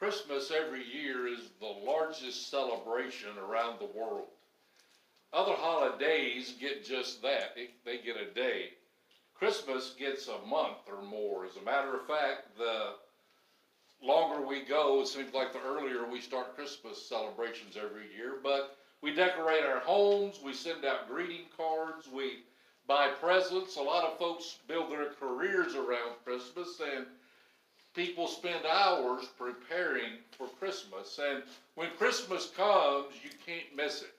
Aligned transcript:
Christmas 0.00 0.50
every 0.50 0.82
year 0.82 1.28
is 1.28 1.50
the 1.60 1.66
largest 1.66 2.50
celebration 2.50 3.28
around 3.38 3.78
the 3.78 3.98
world. 3.98 4.28
Other 5.30 5.52
holidays 5.52 6.54
get 6.58 6.86
just 6.86 7.20
that, 7.20 7.54
they 7.54 7.98
get 7.98 8.16
a 8.16 8.34
day. 8.34 8.70
Christmas 9.34 9.94
gets 9.98 10.26
a 10.28 10.46
month 10.46 10.78
or 10.88 11.02
more. 11.02 11.44
As 11.44 11.56
a 11.56 11.64
matter 11.66 11.94
of 11.94 12.06
fact, 12.06 12.56
the 12.56 12.94
longer 14.02 14.40
we 14.46 14.62
go, 14.62 15.02
it 15.02 15.08
seems 15.08 15.34
like 15.34 15.52
the 15.52 15.60
earlier 15.60 16.10
we 16.10 16.22
start 16.22 16.56
Christmas 16.56 17.06
celebrations 17.06 17.76
every 17.76 18.06
year. 18.16 18.36
But 18.42 18.78
we 19.02 19.14
decorate 19.14 19.66
our 19.66 19.80
homes, 19.80 20.40
we 20.42 20.54
send 20.54 20.86
out 20.86 21.10
greeting 21.10 21.44
cards, 21.54 22.08
we 22.10 22.38
buy 22.88 23.08
presents. 23.20 23.76
A 23.76 23.82
lot 23.82 24.04
of 24.04 24.18
folks 24.18 24.60
build 24.66 24.90
their 24.90 25.10
careers 25.20 25.74
around 25.74 26.16
Christmas, 26.24 26.80
and 26.96 27.04
people 27.94 28.28
spend 28.28 28.64
hours 28.66 29.26
preparing 29.38 30.12
for 30.36 30.46
Christmas. 30.58 31.18
And 31.22 31.42
when 31.74 31.90
Christmas 31.98 32.50
comes, 32.56 33.14
you 33.22 33.30
can't 33.44 33.74
miss 33.76 34.02
it. 34.02 34.14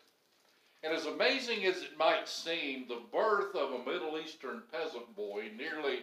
And 0.83 0.93
as 0.93 1.05
amazing 1.05 1.65
as 1.65 1.77
it 1.83 1.97
might 1.97 2.27
seem, 2.27 2.87
the 2.87 3.01
birth 3.11 3.55
of 3.55 3.73
a 3.73 3.85
Middle 3.85 4.17
Eastern 4.17 4.63
peasant 4.71 5.15
boy 5.15 5.51
nearly 5.55 5.99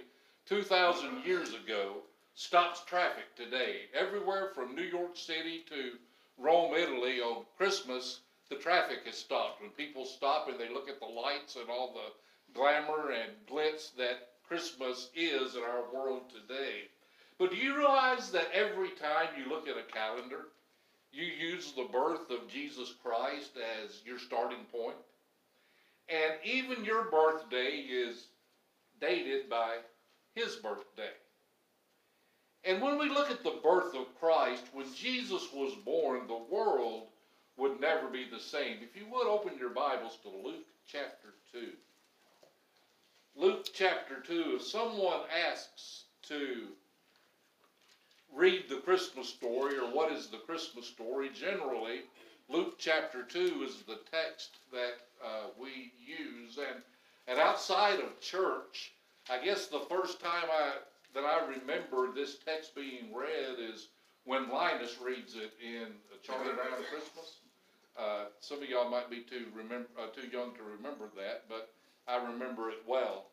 2,000 0.46 1.24
years 1.24 1.52
ago 1.52 1.96
stops 2.34 2.84
traffic 2.84 3.34
today. 3.36 3.86
Everywhere 3.92 4.50
from 4.54 4.74
New 4.74 4.84
York 4.84 5.16
City 5.16 5.64
to 5.68 5.98
Rome, 6.38 6.74
Italy 6.74 7.20
on 7.20 7.44
Christmas, 7.56 8.20
the 8.48 8.56
traffic 8.56 9.00
is 9.04 9.16
stopped. 9.16 9.60
When 9.60 9.70
people 9.70 10.04
stop 10.04 10.48
and 10.48 10.58
they 10.58 10.68
look 10.68 10.88
at 10.88 11.00
the 11.00 11.06
lights 11.06 11.56
and 11.56 11.68
all 11.68 11.92
the 11.92 12.54
glamour 12.54 13.10
and 13.10 13.32
glitz 13.50 13.94
that 13.96 14.28
Christmas 14.46 15.10
is 15.14 15.56
in 15.56 15.62
our 15.62 15.92
world 15.92 16.30
today. 16.30 16.88
But 17.38 17.52
do 17.52 17.56
you 17.56 17.76
realize 17.76 18.30
that 18.30 18.48
every 18.52 18.90
time 18.90 19.28
you 19.38 19.48
look 19.48 19.68
at 19.68 19.76
a 19.76 19.92
calendar, 19.92 20.46
you 21.12 21.24
use 21.24 21.72
the 21.72 21.88
birth 21.90 22.30
of 22.30 22.48
Jesus 22.48 22.94
Christ 23.02 23.52
as 23.56 24.00
your 24.04 24.18
starting 24.18 24.64
point? 24.72 24.96
And 26.08 26.34
even 26.44 26.84
your 26.84 27.10
birthday 27.10 27.84
is 27.88 28.26
dated 29.00 29.48
by 29.48 29.76
his 30.34 30.56
birthday. 30.56 31.12
And 32.64 32.82
when 32.82 32.98
we 32.98 33.08
look 33.08 33.30
at 33.30 33.44
the 33.44 33.60
birth 33.62 33.94
of 33.94 34.18
Christ, 34.18 34.64
when 34.72 34.92
Jesus 34.92 35.46
was 35.52 35.74
born, 35.84 36.26
the 36.26 36.42
world 36.50 37.08
would 37.56 37.80
never 37.80 38.08
be 38.08 38.26
the 38.30 38.40
same. 38.40 38.78
If 38.82 38.96
you 38.96 39.06
would 39.12 39.28
open 39.28 39.58
your 39.58 39.70
Bibles 39.70 40.18
to 40.22 40.28
Luke 40.28 40.66
chapter 40.90 41.34
2. 41.52 41.68
Luke 43.36 43.68
chapter 43.72 44.20
2, 44.26 44.56
if 44.56 44.62
someone 44.62 45.20
asks 45.50 46.04
to 46.22 46.68
read 48.34 48.64
the 48.68 48.76
Christmas 48.76 49.28
story 49.28 49.76
or 49.78 49.90
what 49.92 50.12
is 50.12 50.28
the 50.28 50.38
Christmas 50.38 50.86
story, 50.86 51.30
generally, 51.34 52.02
Luke 52.48 52.74
chapter 52.78 53.22
2 53.22 53.64
is 53.66 53.82
the 53.86 53.98
text 54.10 54.56
that 54.72 55.00
uh, 55.24 55.48
we 55.60 55.92
use. 55.98 56.58
And, 56.58 56.82
and 57.26 57.38
outside 57.38 58.00
of 58.00 58.20
church, 58.20 58.92
I 59.30 59.44
guess 59.44 59.66
the 59.66 59.84
first 59.90 60.20
time 60.20 60.44
I, 60.50 60.72
that 61.14 61.24
I 61.24 61.40
remember 61.46 62.12
this 62.14 62.36
text 62.44 62.74
being 62.74 63.14
read 63.14 63.58
is 63.58 63.88
when 64.24 64.48
Linus 64.48 64.96
reads 65.02 65.34
it 65.34 65.52
in 65.62 65.88
Charlie 66.22 66.54
Brown 66.54 66.84
Christmas. 66.90 67.40
Uh, 67.98 68.26
some 68.40 68.62
of 68.62 68.68
y'all 68.68 68.90
might 68.90 69.10
be 69.10 69.20
too 69.20 69.46
remember 69.54 69.88
uh, 70.00 70.06
too 70.14 70.28
young 70.28 70.54
to 70.54 70.62
remember 70.62 71.08
that, 71.16 71.44
but 71.48 71.70
I 72.06 72.16
remember 72.16 72.70
it 72.70 72.78
well. 72.86 73.26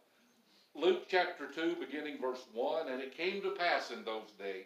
Luke 0.73 1.03
chapter 1.07 1.45
2, 1.47 1.77
beginning 1.79 2.19
verse 2.19 2.43
1, 2.53 2.89
and 2.89 2.99
it 2.99 3.15
came 3.15 3.41
to 3.43 3.51
pass 3.51 3.91
in 3.91 4.03
those 4.03 4.31
days 4.37 4.65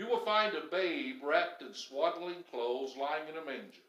you 0.00 0.06
will 0.06 0.24
find 0.24 0.56
a 0.56 0.62
babe 0.70 1.16
wrapped 1.22 1.60
in 1.60 1.74
swaddling 1.74 2.42
clothes 2.50 2.96
lying 2.98 3.28
in 3.28 3.36
a 3.36 3.44
manger. 3.44 3.82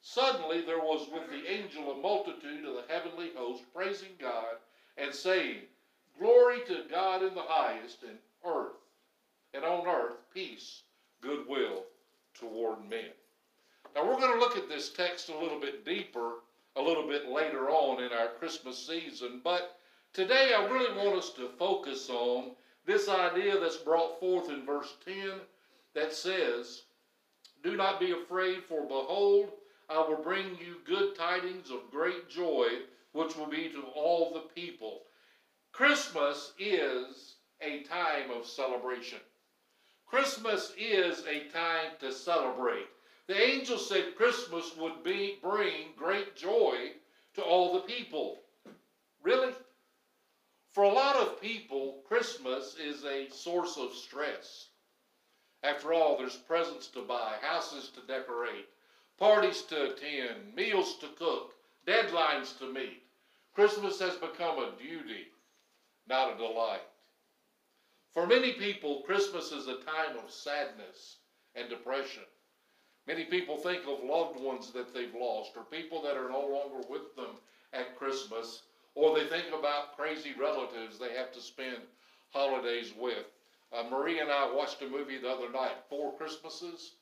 Suddenly 0.00 0.62
there 0.62 0.78
was 0.78 1.10
with 1.12 1.28
the 1.28 1.52
angel 1.52 1.92
a 1.92 2.00
multitude 2.00 2.64
of 2.64 2.76
the 2.76 2.84
heavenly 2.88 3.32
host 3.36 3.62
praising 3.74 4.12
God 4.18 4.56
and 4.96 5.14
saying, 5.14 5.58
Glory 6.18 6.60
to 6.68 6.84
God 6.90 7.22
in 7.22 7.34
the 7.34 7.42
highest, 7.42 8.02
and 8.02 8.16
earth, 8.46 8.80
and 9.52 9.62
on 9.62 9.86
earth 9.86 10.16
peace, 10.32 10.84
goodwill 11.20 11.84
toward 12.32 12.88
men. 12.88 13.10
Now 13.94 14.08
we're 14.08 14.18
going 14.18 14.32
to 14.32 14.40
look 14.40 14.56
at 14.56 14.70
this 14.70 14.88
text 14.88 15.28
a 15.28 15.38
little 15.38 15.60
bit 15.60 15.84
deeper 15.84 16.36
a 16.76 16.80
little 16.80 17.06
bit 17.06 17.28
later 17.28 17.68
on 17.68 18.02
in 18.02 18.10
our 18.10 18.28
Christmas 18.38 18.86
season, 18.86 19.42
but 19.44 19.78
today 20.14 20.54
I 20.56 20.64
really 20.64 20.96
want 20.96 21.18
us 21.18 21.28
to 21.34 21.50
focus 21.58 22.08
on 22.08 22.52
this 22.86 23.08
idea 23.08 23.58
that's 23.58 23.76
brought 23.76 24.20
forth 24.20 24.48
in 24.48 24.64
verse 24.64 24.94
10 25.04 25.32
that 25.94 26.12
says, 26.12 26.82
Do 27.62 27.76
not 27.76 27.98
be 27.98 28.12
afraid, 28.12 28.62
for 28.68 28.82
behold, 28.82 29.50
I 29.90 29.98
will 29.98 30.22
bring 30.22 30.56
you 30.58 30.76
good 30.84 31.16
tidings 31.16 31.70
of 31.70 31.90
great 31.90 32.28
joy, 32.28 32.66
which 33.12 33.36
will 33.36 33.46
be 33.46 33.68
to 33.70 33.82
all 33.94 34.32
the 34.32 34.48
people. 34.54 35.02
Christmas 35.72 36.52
is 36.58 37.36
a 37.60 37.82
time 37.82 38.30
of 38.30 38.46
celebration. 38.46 39.18
Christmas 40.06 40.72
is 40.78 41.24
a 41.26 41.48
time 41.52 41.92
to 42.00 42.12
celebrate. 42.12 42.86
The 43.26 43.40
angel 43.40 43.78
said 43.78 44.14
Christmas 44.16 44.76
would 44.76 45.02
be, 45.02 45.38
bring 45.42 45.88
great 45.96 46.36
joy 46.36 46.92
to 47.34 47.42
all 47.42 47.74
the 47.74 47.80
people. 47.80 48.38
Really? 49.22 49.52
For 50.70 50.84
a 50.84 50.92
lot 50.92 51.16
of 51.16 51.40
people, 51.40 52.02
Christmas 52.16 52.76
is 52.76 53.04
a 53.04 53.28
source 53.28 53.76
of 53.76 53.92
stress. 53.92 54.68
After 55.62 55.92
all, 55.92 56.16
there's 56.16 56.38
presents 56.38 56.86
to 56.88 57.02
buy, 57.02 57.34
houses 57.42 57.90
to 57.90 58.00
decorate, 58.10 58.70
parties 59.18 59.60
to 59.64 59.92
attend, 59.92 60.54
meals 60.54 60.96
to 61.00 61.08
cook, 61.18 61.52
deadlines 61.86 62.58
to 62.58 62.72
meet. 62.72 63.02
Christmas 63.54 64.00
has 64.00 64.14
become 64.14 64.58
a 64.58 64.72
duty, 64.82 65.26
not 66.08 66.32
a 66.32 66.38
delight. 66.38 66.88
For 68.14 68.26
many 68.26 68.54
people, 68.54 69.02
Christmas 69.02 69.52
is 69.52 69.66
a 69.66 69.84
time 69.84 70.16
of 70.16 70.30
sadness 70.30 71.16
and 71.54 71.68
depression. 71.68 72.24
Many 73.06 73.24
people 73.24 73.58
think 73.58 73.82
of 73.86 74.02
loved 74.02 74.40
ones 74.40 74.72
that 74.72 74.94
they've 74.94 75.14
lost 75.14 75.50
or 75.54 75.64
people 75.64 76.00
that 76.00 76.16
are 76.16 76.30
no 76.30 76.40
longer 76.40 76.88
with 76.88 77.14
them 77.14 77.36
at 77.74 77.94
Christmas 77.98 78.62
or 78.94 79.14
they 79.14 79.26
think 79.26 79.48
about 79.48 79.94
crazy 79.94 80.32
relatives 80.40 80.98
they 80.98 81.12
have 81.12 81.30
to 81.30 81.40
spend 81.42 81.82
holidays 82.30 82.92
with. 82.98 83.26
Uh, 83.72 83.84
Marie 83.90 84.20
and 84.20 84.30
I 84.30 84.52
watched 84.52 84.82
a 84.82 84.88
movie 84.88 85.18
the 85.18 85.30
other 85.30 85.50
night, 85.50 85.76
Four 85.88 86.12
Christmases. 86.16 86.92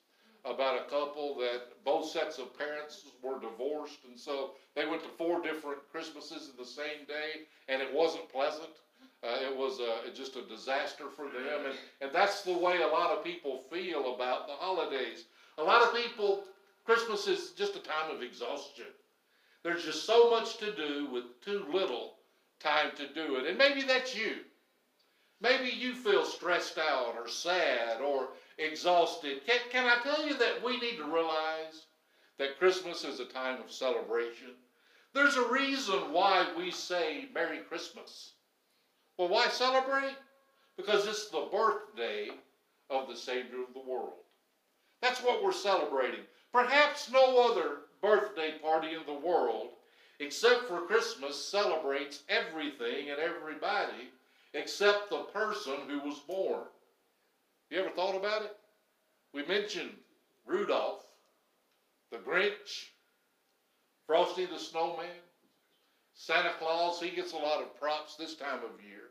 about 0.45 0.79
a 0.79 0.89
couple 0.89 1.35
that 1.39 1.83
both 1.83 2.07
sets 2.09 2.37
of 2.37 2.55
parents 2.57 3.05
were 3.23 3.39
divorced, 3.39 3.99
and 4.07 4.19
so 4.19 4.51
they 4.75 4.85
went 4.85 5.01
to 5.01 5.09
four 5.17 5.41
different 5.41 5.79
Christmases 5.91 6.49
in 6.49 6.57
the 6.57 6.65
same 6.69 7.05
day, 7.07 7.47
and 7.67 7.81
it 7.81 7.91
wasn't 7.93 8.29
pleasant. 8.31 8.69
Uh, 9.23 9.37
it 9.41 9.55
was 9.55 9.79
uh, 9.79 10.07
just 10.13 10.35
a 10.35 10.43
disaster 10.43 11.05
for 11.15 11.25
them, 11.25 11.65
and, 11.65 11.75
and 12.01 12.11
that's 12.13 12.43
the 12.43 12.55
way 12.55 12.81
a 12.81 12.87
lot 12.87 13.09
of 13.11 13.23
people 13.23 13.63
feel 13.71 14.13
about 14.13 14.45
the 14.45 14.53
holidays. 14.53 15.25
A 15.57 15.63
lot 15.63 15.81
of 15.81 15.95
people, 15.95 16.43
Christmas 16.85 17.27
is 17.27 17.51
just 17.51 17.75
a 17.75 17.79
time 17.79 18.11
of 18.15 18.21
exhaustion. 18.21 18.85
There's 19.63 19.83
just 19.83 20.05
so 20.05 20.29
much 20.29 20.57
to 20.57 20.75
do 20.75 21.07
with 21.11 21.23
too 21.41 21.65
little 21.73 22.17
time 22.59 22.91
to 22.97 23.07
do 23.13 23.37
it. 23.37 23.47
And 23.47 23.57
maybe 23.57 23.81
that's 23.81 24.15
you. 24.15 24.35
Maybe 25.45 25.69
you 25.69 25.93
feel 25.93 26.25
stressed 26.25 26.79
out 26.79 27.13
or 27.15 27.27
sad 27.27 28.01
or 28.01 28.29
exhausted. 28.57 29.45
Can, 29.45 29.59
can 29.69 29.85
I 29.85 30.01
tell 30.01 30.27
you 30.27 30.35
that 30.39 30.63
we 30.65 30.79
need 30.79 30.97
to 30.97 31.03
realize 31.03 31.85
that 32.39 32.57
Christmas 32.57 33.03
is 33.03 33.19
a 33.19 33.25
time 33.25 33.61
of 33.61 33.71
celebration? 33.71 34.55
There's 35.13 35.35
a 35.35 35.47
reason 35.47 36.11
why 36.11 36.47
we 36.57 36.71
say 36.71 37.27
Merry 37.31 37.59
Christmas. 37.59 38.31
Well, 39.19 39.27
why 39.27 39.47
celebrate? 39.49 40.15
Because 40.77 41.05
it's 41.05 41.29
the 41.29 41.47
birthday 41.51 42.29
of 42.89 43.07
the 43.07 43.15
Savior 43.15 43.61
of 43.61 43.75
the 43.75 43.87
world. 43.87 44.13
That's 45.03 45.21
what 45.21 45.43
we're 45.43 45.51
celebrating. 45.51 46.21
Perhaps 46.51 47.11
no 47.11 47.51
other 47.51 47.81
birthday 48.01 48.55
party 48.63 48.95
in 48.95 49.05
the 49.05 49.21
world, 49.27 49.73
except 50.19 50.67
for 50.67 50.87
Christmas, 50.87 51.39
celebrates 51.39 52.23
everything 52.29 53.11
and 53.11 53.19
everybody 53.19 54.09
except 54.55 55.09
the 55.09 55.19
person 55.33 55.75
who 55.87 55.99
was 55.99 56.19
born. 56.19 56.63
You 57.69 57.79
ever 57.79 57.89
thought 57.89 58.15
about 58.15 58.43
it? 58.43 58.55
We 59.33 59.45
mentioned 59.45 59.91
Rudolph, 60.45 61.03
the 62.11 62.17
Grinch, 62.17 62.89
Frosty 64.07 64.45
the 64.45 64.57
Snowman, 64.57 65.05
Santa 66.13 66.53
Claus. 66.57 67.01
He 67.01 67.09
gets 67.09 67.33
a 67.33 67.37
lot 67.37 67.61
of 67.61 67.77
props 67.79 68.15
this 68.15 68.35
time 68.35 68.59
of 68.59 68.83
year. 68.83 69.09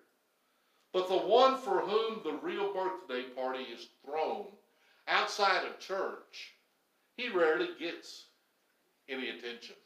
But 0.92 1.08
the 1.08 1.18
one 1.18 1.58
for 1.58 1.80
whom 1.80 2.20
the 2.22 2.38
real 2.40 2.72
birthday 2.72 3.24
party 3.34 3.64
is 3.64 3.88
thrown 4.04 4.46
outside 5.08 5.66
of 5.66 5.78
church, 5.78 6.54
he 7.16 7.28
rarely 7.28 7.68
gets 7.78 8.26
any 9.08 9.28
attention. 9.28 9.76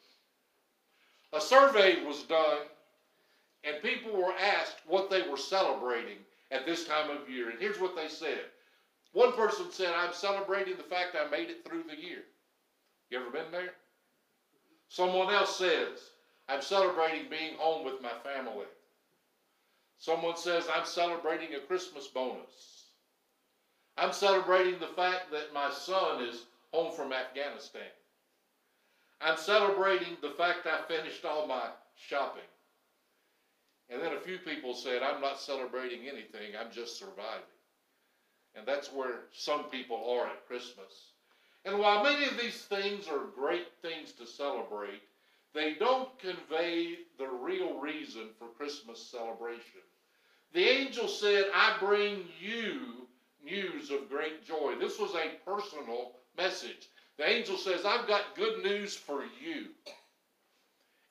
A 1.33 1.41
survey 1.41 2.05
was 2.05 2.23
done, 2.23 2.59
and 3.65 3.83
people 3.83 4.13
were 4.13 4.35
asked 4.35 4.77
what 4.87 5.11
they 5.11 5.29
were 5.29 5.37
celebrating 5.37 6.19
at 6.51 6.67
this 6.67 6.87
time 6.87 7.11
of 7.11 7.29
year. 7.29 7.51
And 7.51 7.59
here's 7.59 7.81
what 7.81 7.97
they 7.97 8.09
said 8.09 8.41
one 9.13 9.33
person 9.33 9.67
said, 9.71 9.95
I'm 9.95 10.13
celebrating 10.13 10.77
the 10.77 10.83
fact 10.83 11.17
I 11.17 11.29
made 11.31 11.49
it 11.51 11.65
through 11.65 11.85
the 11.85 11.97
year. 11.97 12.25
You 13.11 13.21
ever 13.21 13.31
been 13.31 13.51
there? 13.51 13.73
Someone 14.89 15.33
else 15.33 15.57
says, 15.57 16.11
I'm 16.49 16.63
celebrating 16.63 17.29
being 17.31 17.55
home 17.57 17.85
with 17.85 18.03
my 18.03 18.13
family. 18.23 18.67
Someone 19.99 20.37
says, 20.37 20.67
I'm 20.73 20.87
celebrating 20.87 21.55
a 21.55 21.61
Christmas 21.61 22.07
bonus. 22.07 22.85
I'm 23.97 24.13
celebrating 24.13 24.79
the 24.79 24.95
fact 24.95 25.31
that 25.33 25.53
my 25.53 25.71
son 25.71 26.23
is 26.23 26.45
home 26.73 26.95
from 26.95 27.13
Afghanistan. 27.13 27.83
I'm 29.21 29.37
celebrating 29.37 30.17
the 30.23 30.31
fact 30.31 30.67
I 30.67 30.87
finished 30.87 31.25
all 31.25 31.49
my 31.49 31.71
shopping. 31.97 32.43
And 33.91 34.03
then 34.03 34.13
a 34.13 34.21
few 34.21 34.39
people 34.39 34.75
said, 34.75 35.03
I'm 35.03 35.21
not 35.21 35.41
celebrating 35.41 36.03
anything, 36.03 36.53
I'm 36.59 36.71
just 36.71 36.99
surviving. 36.99 37.57
And 38.55 38.67
that's 38.67 38.93
where 38.93 39.21
some 39.33 39.65
people 39.65 40.11
are 40.11 40.27
at 40.27 40.47
Christmas. 40.47 41.13
And 41.65 41.79
while 41.79 42.03
many 42.03 42.25
of 42.27 42.39
these 42.39 42.63
things 42.63 43.09
are 43.09 43.27
great 43.35 43.69
things 43.83 44.13
to 44.13 44.27
celebrate, 44.27 45.03
they 45.55 45.75
don't 45.75 46.09
convey 46.19 46.99
the 47.19 47.29
real 47.29 47.81
reason 47.81 48.29
for 48.39 48.49
Christmas 48.49 49.01
celebration. 49.01 49.81
The 50.53 50.65
angel 50.65 51.09
said, 51.09 51.47
I 51.55 51.77
bring 51.81 52.25
you 52.41 53.07
news 53.45 53.91
of 53.91 54.09
great 54.09 54.45
joy. 54.47 54.75
This 54.79 54.99
was 54.99 55.15
a 55.15 55.51
personal 55.51 56.13
message. 56.37 56.89
The 57.17 57.29
angel 57.29 57.57
says, 57.57 57.85
I've 57.85 58.07
got 58.07 58.37
good 58.37 58.63
news 58.63 58.95
for 58.95 59.25
you. 59.43 59.67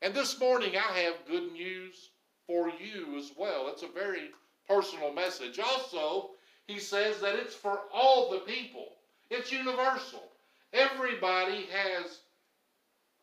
And 0.02 0.14
this 0.14 0.40
morning 0.40 0.74
I 0.76 1.00
have 1.00 1.16
good 1.28 1.52
news 1.52 2.10
for 2.48 2.70
you 2.70 3.18
as 3.18 3.32
well. 3.38 3.68
It's 3.68 3.84
a 3.84 3.88
very 3.88 4.32
personal 4.68 5.14
message. 5.14 5.60
Also, 5.60 6.32
he 6.66 6.80
says 6.80 7.20
that 7.20 7.36
it's 7.36 7.54
for 7.54 7.82
all 7.94 8.32
the 8.32 8.40
people, 8.40 8.94
it's 9.30 9.52
universal. 9.52 10.24
Everybody 10.74 11.68
has 11.72 12.20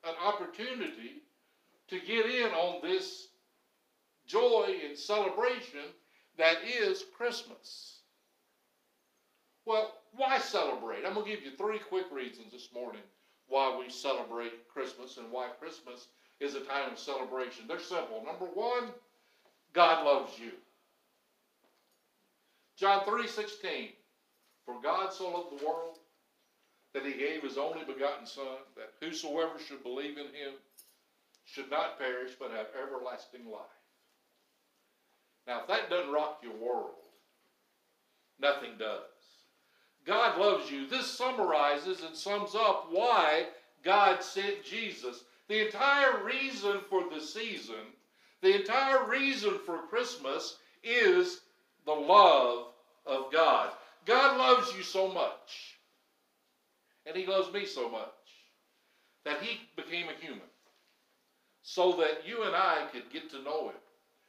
an 0.05 0.15
opportunity 0.25 1.23
to 1.89 2.01
get 2.01 2.27
in 2.27 2.51
on 2.53 2.81
this 2.83 3.29
joy 4.27 4.77
and 4.87 4.97
celebration 4.97 5.81
that 6.39 6.57
is 6.65 7.05
Christmas. 7.17 8.01
Well, 9.67 9.93
why 10.17 10.39
celebrate? 10.39 11.05
I'm 11.07 11.15
going 11.15 11.27
to 11.27 11.31
give 11.31 11.45
you 11.45 11.57
three 11.57 11.79
quick 11.79 12.07
reasons 12.13 12.53
this 12.53 12.69
morning 12.75 13.03
why 13.49 13.77
we 13.79 13.91
celebrate 13.91 14.69
Christmas 14.69 15.17
and 15.17 15.31
why 15.31 15.49
Christmas 15.61 16.09
is 16.41 16.55
a 16.55 16.61
time 16.61 16.93
of 16.93 16.99
celebration. 16.99 17.67
They're 17.67 17.79
simple. 17.79 18.23
Number 18.25 18.47
one, 18.47 18.89
God 19.75 20.05
loves 20.05 20.39
you. 20.39 20.53
John 22.77 23.05
3:16 23.05 23.93
For 24.65 24.81
God 24.81 25.13
so 25.13 25.31
loved 25.31 25.59
the 25.59 25.67
world 25.67 25.99
that 26.93 27.05
he 27.05 27.13
gave 27.13 27.43
his 27.43 27.59
only 27.59 27.85
begotten 27.85 28.27
son 28.27 28.59
that 28.77 28.95
whosoever 29.01 29.59
should 29.59 29.83
believe 29.83 30.17
in 30.17 30.27
him 30.27 30.55
should 31.45 31.69
not 31.71 31.99
perish 31.99 32.33
but 32.39 32.51
have 32.51 32.69
everlasting 32.81 33.51
life. 33.51 33.61
Now 35.47 35.61
if 35.61 35.67
that 35.67 35.91
doesn't 35.91 36.13
rock 36.13 36.41
your 36.43 36.55
world, 36.55 36.95
nothing 38.39 38.79
does. 38.79 39.03
God 40.05 40.39
loves 40.39 40.71
you. 40.71 40.87
This 40.87 41.11
summarizes 41.11 42.03
and 42.03 42.15
sums 42.15 42.55
up 42.55 42.89
why 42.91 43.47
God 43.83 44.23
sent 44.23 44.65
Jesus. 44.65 45.25
The 45.49 45.67
entire 45.67 46.23
reason 46.25 46.81
for 46.89 47.05
the 47.09 47.21
season, 47.21 47.93
the 48.45 48.55
entire 48.61 49.09
reason 49.09 49.59
for 49.65 49.79
Christmas 49.89 50.59
is 50.83 51.41
the 51.87 51.93
love 51.93 52.67
of 53.07 53.33
God. 53.33 53.71
God 54.05 54.37
loves 54.37 54.77
you 54.77 54.83
so 54.83 55.09
much, 55.09 55.79
and 57.07 57.17
He 57.17 57.27
loves 57.27 57.51
me 57.53 57.65
so 57.65 57.89
much, 57.89 58.11
that 59.25 59.41
He 59.41 59.61
became 59.77 60.07
a 60.09 60.25
human 60.25 60.43
so 61.63 61.93
that 61.93 62.27
you 62.27 62.43
and 62.43 62.55
I 62.55 62.87
could 62.93 63.11
get 63.11 63.31
to 63.31 63.43
know 63.43 63.69
Him 63.69 63.77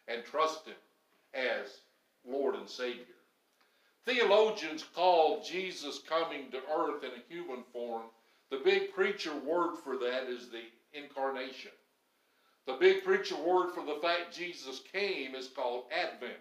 and 0.07 0.23
trust 0.23 0.65
Him 0.65 0.75
as 1.33 1.67
Lord 2.25 2.55
and 2.55 2.69
Savior. 2.69 3.03
Theologians 4.05 4.85
call 4.95 5.43
Jesus 5.43 5.99
coming 6.07 6.49
to 6.51 6.57
earth 6.73 7.03
in 7.03 7.09
a 7.09 7.33
human 7.33 7.63
form. 7.73 8.03
The 8.49 8.61
big 8.63 8.93
preacher 8.93 9.35
word 9.45 9.75
for 9.83 9.97
that 9.97 10.29
is 10.29 10.47
the 10.47 10.63
incarnation. 10.97 11.71
The 12.67 12.73
big 12.73 13.03
preacher 13.03 13.35
word 13.35 13.73
for 13.73 13.85
the 13.85 13.99
fact 14.01 14.35
Jesus 14.35 14.81
came 14.91 15.35
is 15.35 15.47
called 15.47 15.85
Advent. 15.91 16.33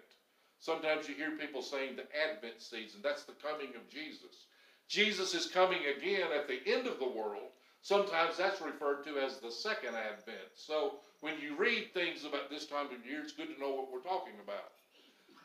Sometimes 0.59 1.07
you 1.07 1.15
hear 1.15 1.37
people 1.37 1.61
saying 1.61 1.95
the 1.95 2.07
Advent 2.29 2.61
season. 2.61 3.01
That's 3.03 3.23
the 3.23 3.33
coming 3.33 3.75
of 3.75 3.89
Jesus. 3.89 4.47
Jesus 4.87 5.33
is 5.35 5.47
coming 5.47 5.81
again 5.85 6.27
at 6.35 6.47
the 6.47 6.59
end 6.65 6.87
of 6.87 6.99
the 6.99 7.07
world. 7.07 7.51
Sometimes 7.81 8.37
that's 8.37 8.61
referred 8.61 9.03
to 9.03 9.19
as 9.19 9.37
the 9.37 9.51
second 9.51 9.93
Advent. 9.95 10.49
So 10.55 10.95
when 11.21 11.39
you 11.39 11.55
read 11.55 11.93
things 11.93 12.25
about 12.25 12.49
this 12.49 12.65
time 12.65 12.87
of 12.87 13.05
year, 13.05 13.21
it's 13.21 13.33
good 13.33 13.53
to 13.53 13.61
know 13.61 13.69
what 13.69 13.91
we're 13.91 13.99
talking 13.99 14.33
about. 14.43 14.71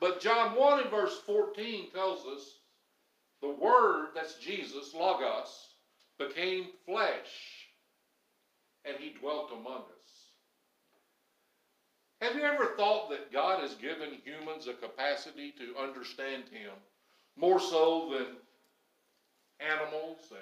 But 0.01 0.21
John 0.21 0.57
1 0.57 0.81
and 0.81 0.91
verse 0.91 1.19
14 1.27 1.91
tells 1.91 2.25
us 2.25 2.55
the 3.43 3.51
Word, 3.51 4.09
that's 4.15 4.35
Jesus, 4.37 4.95
Logos, 4.95 5.69
became 6.19 6.69
flesh 6.87 7.69
and 8.87 8.97
he 8.99 9.11
dwelt 9.19 9.51
among 9.53 9.83
us. 9.83 10.00
Have 12.21 12.37
you 12.37 12.43
ever 12.43 12.75
thought 12.77 13.11
that 13.11 13.33
God 13.33 13.61
has 13.61 13.75
given 13.75 14.19
humans 14.25 14.67
a 14.67 14.75
capacity 14.75 15.53
to 15.53 15.81
understand 15.81 16.45
him 16.51 16.73
more 17.37 17.61
so 17.61 18.11
than 18.13 18.37
animals 19.61 20.19
and 20.31 20.41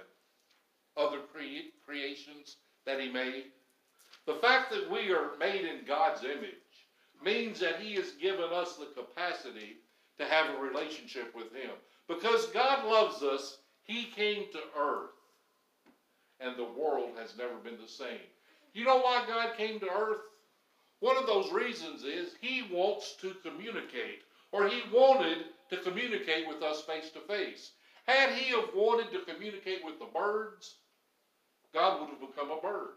other 0.97 1.19
cre- 1.33 1.71
creations 1.85 2.57
that 2.85 3.01
he 3.01 3.11
made? 3.11 3.45
The 4.27 4.35
fact 4.35 4.71
that 4.73 4.91
we 4.91 5.11
are 5.11 5.37
made 5.39 5.65
in 5.65 5.87
God's 5.87 6.23
image 6.25 6.53
means 7.25 7.61
that 7.61 7.81
He 7.81 7.95
has 7.95 8.11
given 8.13 8.53
us 8.53 8.77
the 8.77 8.87
capacity 8.87 9.79
to 10.19 10.25
have 10.25 10.55
a 10.55 10.61
relationship 10.61 11.35
with 11.35 11.53
Him. 11.55 11.71
Because 12.09 12.47
God 12.47 12.85
loves 12.87 13.23
us, 13.23 13.59
He 13.85 14.05
came 14.05 14.45
to 14.53 14.59
earth, 14.79 15.11
and 16.41 16.57
the 16.57 16.79
world 16.79 17.13
has 17.19 17.37
never 17.37 17.55
been 17.55 17.79
the 17.81 17.89
same. 17.89 18.21
You 18.75 18.85
know 18.85 18.99
why 18.99 19.25
God 19.27 19.57
came 19.57 19.81
to 19.81 19.91
earth? 19.91 20.21
One 21.01 21.17
of 21.17 21.27
those 21.27 21.53
reasons 21.53 22.05
is 22.05 22.35
He 22.41 22.63
wants 22.71 23.15
to 23.21 23.35
communicate, 23.43 24.23
or 24.53 24.69
He 24.69 24.83
wanted 24.93 25.45
to 25.71 25.77
communicate 25.79 26.49
with 26.49 26.63
us 26.63 26.83
face 26.83 27.11
to 27.11 27.21
face. 27.21 27.73
Had 28.09 28.33
he 28.33 28.53
have 28.53 28.71
wanted 28.75 29.11
to 29.13 29.31
communicate 29.31 29.85
with 29.85 29.99
the 29.99 30.07
birds, 30.07 30.77
God 31.75 32.01
would 32.01 32.09
have 32.09 32.21
become 32.21 32.51
a 32.51 32.61
bird. 32.61 32.95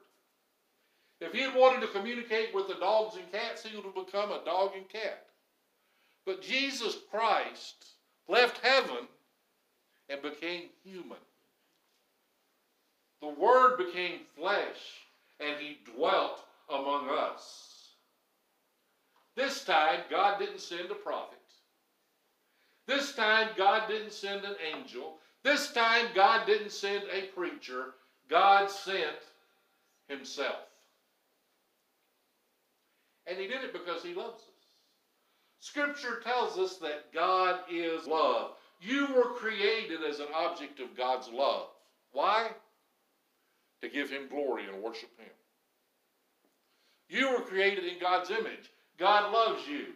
If 1.19 1.33
he 1.33 1.41
had 1.41 1.53
wanted 1.53 1.81
to 1.81 1.87
communicate 1.87 2.55
with 2.55 2.69
the 2.69 2.75
dogs 2.75 3.17
and 3.17 3.29
cats, 3.29 3.63
he 3.63 3.75
would 3.75 3.85
have 3.85 4.05
become 4.05 4.31
a 4.31 4.43
dog 4.45 4.71
and 4.73 4.87
cat. 4.87 5.25
But 6.25 6.41
Jesus 6.41 6.95
Christ 7.11 7.87
left 8.29 8.65
heaven 8.65 9.07
and 10.07 10.21
became 10.21 10.69
human. 10.83 11.17
The 13.21 13.27
Word 13.27 13.77
became 13.77 14.21
flesh 14.37 15.01
and 15.41 15.59
he 15.59 15.79
dwelt 15.93 16.39
among 16.69 17.09
us. 17.09 17.70
This 19.41 19.63
time, 19.63 20.01
God 20.07 20.37
didn't 20.37 20.59
send 20.59 20.91
a 20.91 20.95
prophet. 20.95 21.39
This 22.85 23.15
time, 23.15 23.49
God 23.57 23.87
didn't 23.87 24.13
send 24.13 24.45
an 24.45 24.53
angel. 24.71 25.17
This 25.41 25.71
time, 25.71 26.09
God 26.13 26.45
didn't 26.45 26.71
send 26.71 27.05
a 27.11 27.23
preacher. 27.35 27.95
God 28.29 28.69
sent 28.69 29.17
Himself. 30.07 30.67
And 33.25 33.39
He 33.39 33.47
did 33.47 33.63
it 33.63 33.73
because 33.73 34.03
He 34.03 34.13
loves 34.13 34.43
us. 34.43 34.67
Scripture 35.59 36.21
tells 36.23 36.59
us 36.59 36.77
that 36.77 37.11
God 37.11 37.61
is 37.67 38.05
love. 38.05 38.51
You 38.79 39.07
were 39.07 39.33
created 39.33 40.01
as 40.07 40.19
an 40.19 40.27
object 40.35 40.79
of 40.79 40.95
God's 40.95 41.29
love. 41.29 41.69
Why? 42.11 42.51
To 43.81 43.89
give 43.89 44.11
Him 44.11 44.29
glory 44.29 44.67
and 44.71 44.83
worship 44.83 45.09
Him. 45.17 45.33
You 47.09 47.31
were 47.31 47.41
created 47.41 47.85
in 47.85 47.99
God's 47.99 48.29
image. 48.29 48.69
God 49.01 49.33
loves 49.33 49.67
you. 49.67 49.87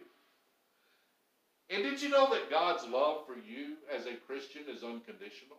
And 1.70 1.84
did 1.84 2.02
you 2.02 2.08
know 2.08 2.28
that 2.30 2.50
God's 2.50 2.84
love 2.88 3.18
for 3.24 3.34
you 3.34 3.76
as 3.96 4.04
a 4.06 4.16
Christian 4.26 4.62
is 4.68 4.82
unconditional? 4.82 5.58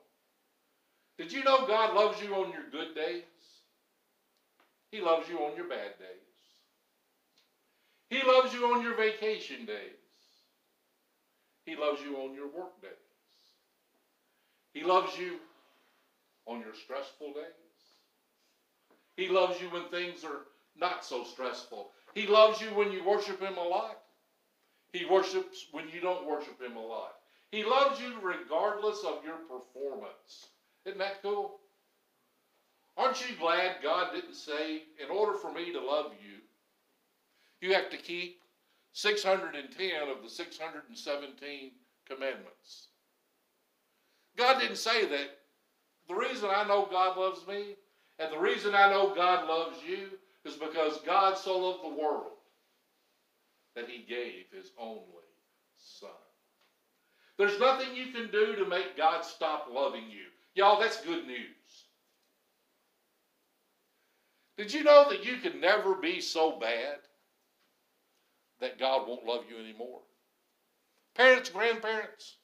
Did 1.18 1.32
you 1.32 1.46
know 1.46 1.66
God 1.66 1.96
loves 1.96 2.22
you 2.22 2.36
on 2.36 2.51
your 2.51 2.70
good 2.70 2.94
days? 2.94 3.24
He 4.92 5.00
loves 5.00 5.30
you 5.30 5.39
on 5.39 5.56
your 5.56 5.70
bad 5.70 5.98
days. 5.98 6.27
He 8.10 8.22
loves 8.27 8.54
you 8.54 8.66
on 8.74 8.84
your 8.84 8.98
vacation 8.98 9.66
days. 9.66 9.77
He 11.66 11.77
loves 11.77 12.01
you 12.01 12.18
on 12.18 12.36
your 12.36 12.48
work 12.48 12.82
days. 12.82 12.92
He 14.74 14.84
loves 14.84 15.18
you 15.18 15.38
on 16.46 16.60
your 16.60 16.74
stressful 16.84 17.34
days. 17.34 17.44
He 19.16 19.30
loves 19.30 19.60
you 19.62 19.70
when 19.70 19.88
things 19.89 20.25
are 20.25 20.42
not 20.77 21.06
so 21.06 21.24
stressful. 21.24 21.92
He 22.17 22.25
loves 22.25 22.59
you 22.59 22.69
when 22.69 22.91
you 22.91 23.03
worship 23.03 23.39
Him 23.39 23.57
a 23.57 23.63
lot. 23.63 24.00
He 24.91 25.05
worships 25.05 25.67
when 25.71 25.88
you 25.93 26.01
don't 26.01 26.25
worship 26.25 26.59
Him 26.59 26.75
a 26.75 26.83
lot. 26.83 27.13
He 27.51 27.63
loves 27.63 28.01
you 28.01 28.12
regardless 28.24 29.03
of 29.03 29.24
your 29.24 29.38
performance. 29.47 30.47
Isn't 30.88 30.97
that 30.97 31.21
cool? 31.21 31.59
Aren't 32.97 33.21
you 33.21 33.36
glad 33.39 33.83
God 33.83 34.15
didn't 34.15 34.33
say, 34.33 34.81
in 35.00 35.15
order 35.15 35.38
for 35.38 35.53
me 35.53 35.71
to 35.71 35.79
love 35.79 36.13
you, 36.19 36.39
you 37.62 37.75
have 37.75 37.91
to 37.91 37.97
keep 37.97 38.41
610 38.93 40.09
of 40.09 40.24
the 40.24 40.29
617 40.29 41.71
commandments? 42.09 42.88
God 44.36 44.59
didn't 44.59 44.77
say 44.77 45.05
that. 45.05 45.38
The 46.07 46.15
reason 46.15 46.50
I 46.51 46.67
know 46.67 46.88
God 46.89 47.15
loves 47.15 47.45
me 47.45 47.75
and 48.17 48.33
the 48.33 48.39
reason 48.39 48.74
I 48.74 48.89
know 48.89 49.13
God 49.13 49.47
loves 49.47 49.77
you 49.88 50.17
is 50.46 50.56
because 50.56 51.00
God 51.06 51.38
so 51.38 51.58
loved 51.58 51.84
the 51.84 52.01
world 52.01 52.32
that 53.75 53.89
he 53.89 54.03
gave 54.03 54.46
his 54.51 54.72
only 54.79 55.01
son. 55.77 56.10
There's 57.38 57.60
nothing 57.60 57.96
you 57.96 58.12
can 58.12 58.32
do 58.32 58.56
to 58.56 58.65
make 58.65 58.98
God 58.98 59.24
stop 59.24 59.70
loving 59.72 60.10
you. 60.10 60.25
Y'all, 60.56 60.79
that's 60.79 61.01
good 61.01 61.27
news. 61.27 61.86
Did 64.58 64.74
you 64.74 64.84
know 64.84 65.08
that 65.10 65.24
you 65.24 65.38
can 65.38 65.62
never 65.62 65.94
be 65.94 66.20
so 66.20 66.58
bad 66.60 66.98
that 68.60 68.79
God 68.79 69.08
won't 69.08 69.25
love 69.25 69.44
you 69.48 69.63
anymore? 69.63 70.00
Parents, 71.13 71.50
grandparents, 71.50 72.38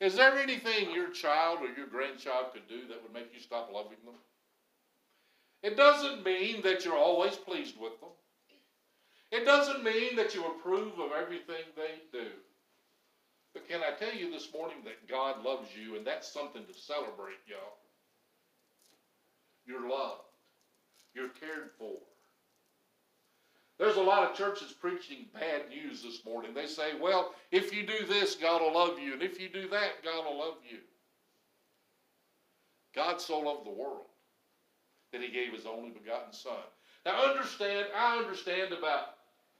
is 0.00 0.14
there 0.14 0.38
anything 0.38 0.94
your 0.94 1.10
child 1.10 1.60
or 1.62 1.68
your 1.76 1.86
grandchild 1.86 2.52
could 2.52 2.68
do 2.68 2.86
that 2.88 3.02
would 3.02 3.14
make 3.14 3.32
you 3.34 3.40
stop 3.40 3.70
loving 3.72 3.98
them? 4.04 4.14
It 5.62 5.76
doesn't 5.76 6.24
mean 6.24 6.62
that 6.62 6.84
you're 6.84 6.96
always 6.96 7.36
pleased 7.36 7.78
with 7.78 8.00
them. 8.00 8.10
It 9.30 9.44
doesn't 9.44 9.84
mean 9.84 10.16
that 10.16 10.34
you 10.34 10.44
approve 10.46 10.98
of 10.98 11.12
everything 11.12 11.62
they 11.76 12.00
do. 12.12 12.28
But 13.52 13.68
can 13.68 13.80
I 13.80 13.96
tell 13.96 14.14
you 14.14 14.30
this 14.30 14.48
morning 14.52 14.78
that 14.84 15.08
God 15.08 15.44
loves 15.44 15.68
you, 15.76 15.96
and 15.96 16.06
that's 16.06 16.32
something 16.32 16.64
to 16.64 16.78
celebrate, 16.78 17.38
y'all? 17.46 17.78
You're 19.66 19.88
loved. 19.88 20.22
You're 21.14 21.28
cared 21.28 21.70
for. 21.78 21.96
There's 23.78 23.96
a 23.96 24.02
lot 24.02 24.28
of 24.28 24.36
churches 24.36 24.72
preaching 24.72 25.26
bad 25.32 25.68
news 25.68 26.02
this 26.02 26.24
morning. 26.24 26.54
They 26.54 26.66
say, 26.66 26.98
well, 27.00 27.34
if 27.50 27.74
you 27.74 27.86
do 27.86 28.06
this, 28.06 28.34
God 28.34 28.62
will 28.62 28.74
love 28.74 28.98
you, 28.98 29.12
and 29.12 29.22
if 29.22 29.40
you 29.40 29.48
do 29.48 29.68
that, 29.68 30.04
God 30.04 30.24
will 30.24 30.38
love 30.38 30.56
you. 30.68 30.78
God 32.94 33.20
so 33.20 33.38
loved 33.38 33.66
the 33.66 33.70
world 33.70 34.09
that 35.12 35.22
he 35.22 35.28
gave 35.28 35.52
his 35.52 35.66
only 35.66 35.90
begotten 35.90 36.32
Son. 36.32 36.52
Now, 37.04 37.30
understand, 37.30 37.86
I 37.96 38.18
understand 38.18 38.72
about 38.72 39.16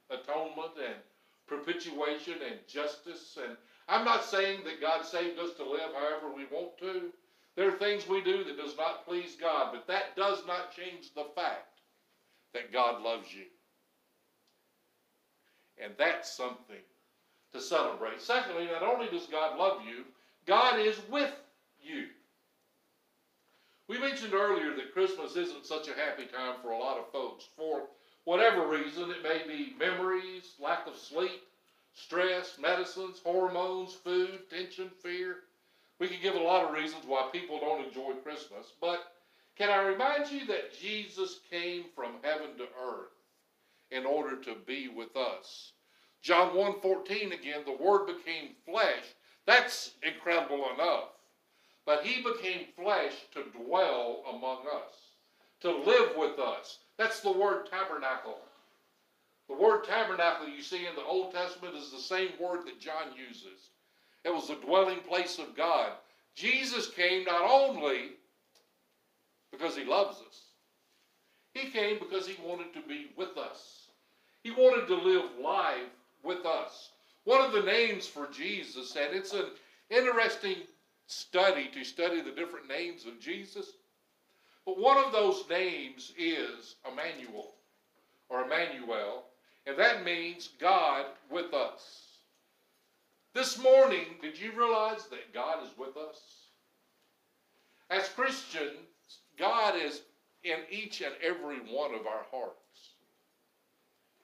atonement 0.09 0.71
and 0.83 0.95
propitiation 1.47 2.35
and 2.47 2.59
justice, 2.67 3.37
and 3.43 3.57
I'm 3.87 4.05
not 4.05 4.23
saying 4.23 4.61
that 4.65 4.81
God 4.81 5.05
saved 5.05 5.39
us 5.39 5.53
to 5.57 5.63
live 5.69 5.91
however 5.93 6.33
we 6.33 6.45
want 6.45 6.77
to. 6.79 7.11
There 7.55 7.67
are 7.67 7.77
things 7.77 8.07
we 8.07 8.21
do 8.21 8.43
that 8.43 8.57
does 8.57 8.77
not 8.77 9.05
please 9.05 9.35
God, 9.39 9.73
but 9.73 9.87
that 9.87 10.15
does 10.15 10.45
not 10.47 10.75
change 10.75 11.13
the 11.13 11.25
fact 11.35 11.79
that 12.53 12.71
God 12.71 13.01
loves 13.01 13.33
you. 13.33 13.43
And 15.83 15.93
that's 15.97 16.31
something 16.31 16.77
to 17.51 17.59
celebrate. 17.59 18.21
Secondly, 18.21 18.67
not 18.71 18.83
only 18.83 19.07
does 19.07 19.27
God 19.27 19.57
love 19.57 19.81
you, 19.85 20.05
God 20.45 20.79
is 20.79 20.95
with 21.09 21.33
you. 21.81 22.07
We 23.91 23.99
mentioned 23.99 24.33
earlier 24.33 24.73
that 24.73 24.93
Christmas 24.93 25.35
isn't 25.35 25.65
such 25.65 25.89
a 25.89 25.93
happy 25.93 26.23
time 26.23 26.55
for 26.61 26.71
a 26.71 26.77
lot 26.77 26.97
of 26.97 27.11
folks. 27.11 27.43
For 27.57 27.89
whatever 28.23 28.65
reason, 28.65 29.11
it 29.11 29.21
may 29.21 29.45
be 29.45 29.75
memories, 29.77 30.53
lack 30.61 30.87
of 30.87 30.95
sleep, 30.95 31.41
stress, 31.93 32.57
medicines, 32.57 33.19
hormones, 33.21 33.93
food, 33.95 34.49
tension, 34.49 34.89
fear. 35.03 35.39
We 35.99 36.07
can 36.07 36.21
give 36.21 36.35
a 36.35 36.39
lot 36.39 36.63
of 36.63 36.73
reasons 36.73 37.03
why 37.05 37.27
people 37.33 37.59
don't 37.59 37.85
enjoy 37.85 38.13
Christmas. 38.23 38.71
But 38.79 39.11
can 39.57 39.69
I 39.69 39.85
remind 39.85 40.31
you 40.31 40.45
that 40.45 40.79
Jesus 40.79 41.41
came 41.49 41.83
from 41.93 42.13
heaven 42.23 42.55
to 42.59 42.63
earth 42.63 43.11
in 43.91 44.05
order 44.05 44.37
to 44.37 44.55
be 44.65 44.87
with 44.87 45.17
us? 45.17 45.73
John 46.21 46.55
1.14 46.55 47.37
again, 47.37 47.63
the 47.65 47.83
Word 47.83 48.07
became 48.07 48.51
flesh. 48.65 49.03
That's 49.45 49.95
incredible 50.01 50.65
enough. 50.75 51.09
But 51.91 52.05
he 52.05 52.23
became 52.23 52.67
flesh 52.81 53.11
to 53.33 53.43
dwell 53.65 54.23
among 54.29 54.59
us, 54.59 54.93
to 55.59 55.71
live 55.71 56.15
with 56.15 56.39
us. 56.39 56.77
That's 56.97 57.19
the 57.19 57.33
word 57.33 57.69
tabernacle. 57.69 58.37
The 59.49 59.55
word 59.55 59.83
tabernacle 59.83 60.47
you 60.47 60.61
see 60.61 60.87
in 60.87 60.95
the 60.95 61.03
Old 61.03 61.33
Testament 61.33 61.75
is 61.75 61.91
the 61.91 61.99
same 61.99 62.29
word 62.39 62.65
that 62.65 62.79
John 62.79 63.07
uses. 63.13 63.71
It 64.23 64.33
was 64.33 64.47
the 64.47 64.55
dwelling 64.65 64.99
place 64.99 65.37
of 65.37 65.53
God. 65.53 65.91
Jesus 66.33 66.87
came 66.87 67.25
not 67.25 67.41
only 67.41 68.11
because 69.51 69.75
he 69.75 69.83
loves 69.83 70.15
us, 70.25 70.43
he 71.53 71.71
came 71.71 71.99
because 71.99 72.25
he 72.25 72.41
wanted 72.41 72.73
to 72.73 72.87
be 72.87 73.07
with 73.17 73.37
us. 73.37 73.87
He 74.43 74.51
wanted 74.51 74.87
to 74.87 74.95
live 74.95 75.25
life 75.43 75.91
with 76.23 76.45
us. 76.45 76.91
One 77.25 77.41
of 77.41 77.51
the 77.51 77.63
names 77.63 78.07
for 78.07 78.27
Jesus, 78.27 78.95
and 78.95 79.13
it's 79.13 79.33
an 79.33 79.47
interesting 79.89 80.55
study 81.11 81.69
to 81.73 81.83
study 81.83 82.21
the 82.21 82.31
different 82.31 82.67
names 82.67 83.05
of 83.05 83.19
Jesus. 83.19 83.67
But 84.65 84.79
one 84.79 84.97
of 84.97 85.11
those 85.11 85.43
names 85.49 86.13
is 86.17 86.75
Emmanuel 86.89 87.55
or 88.29 88.45
Immanuel, 88.45 89.23
and 89.65 89.77
that 89.77 90.05
means 90.05 90.49
God 90.59 91.05
with 91.29 91.53
us. 91.53 92.07
This 93.33 93.61
morning, 93.61 94.05
did 94.21 94.39
you 94.39 94.51
realize 94.51 95.07
that 95.07 95.33
God 95.33 95.63
is 95.63 95.77
with 95.77 95.97
us? 95.97 96.19
As 97.89 98.07
Christians, 98.09 98.71
God 99.37 99.75
is 99.75 100.01
in 100.43 100.59
each 100.69 101.01
and 101.01 101.13
every 101.21 101.57
one 101.57 101.93
of 101.93 102.07
our 102.07 102.25
hearts. 102.31 102.55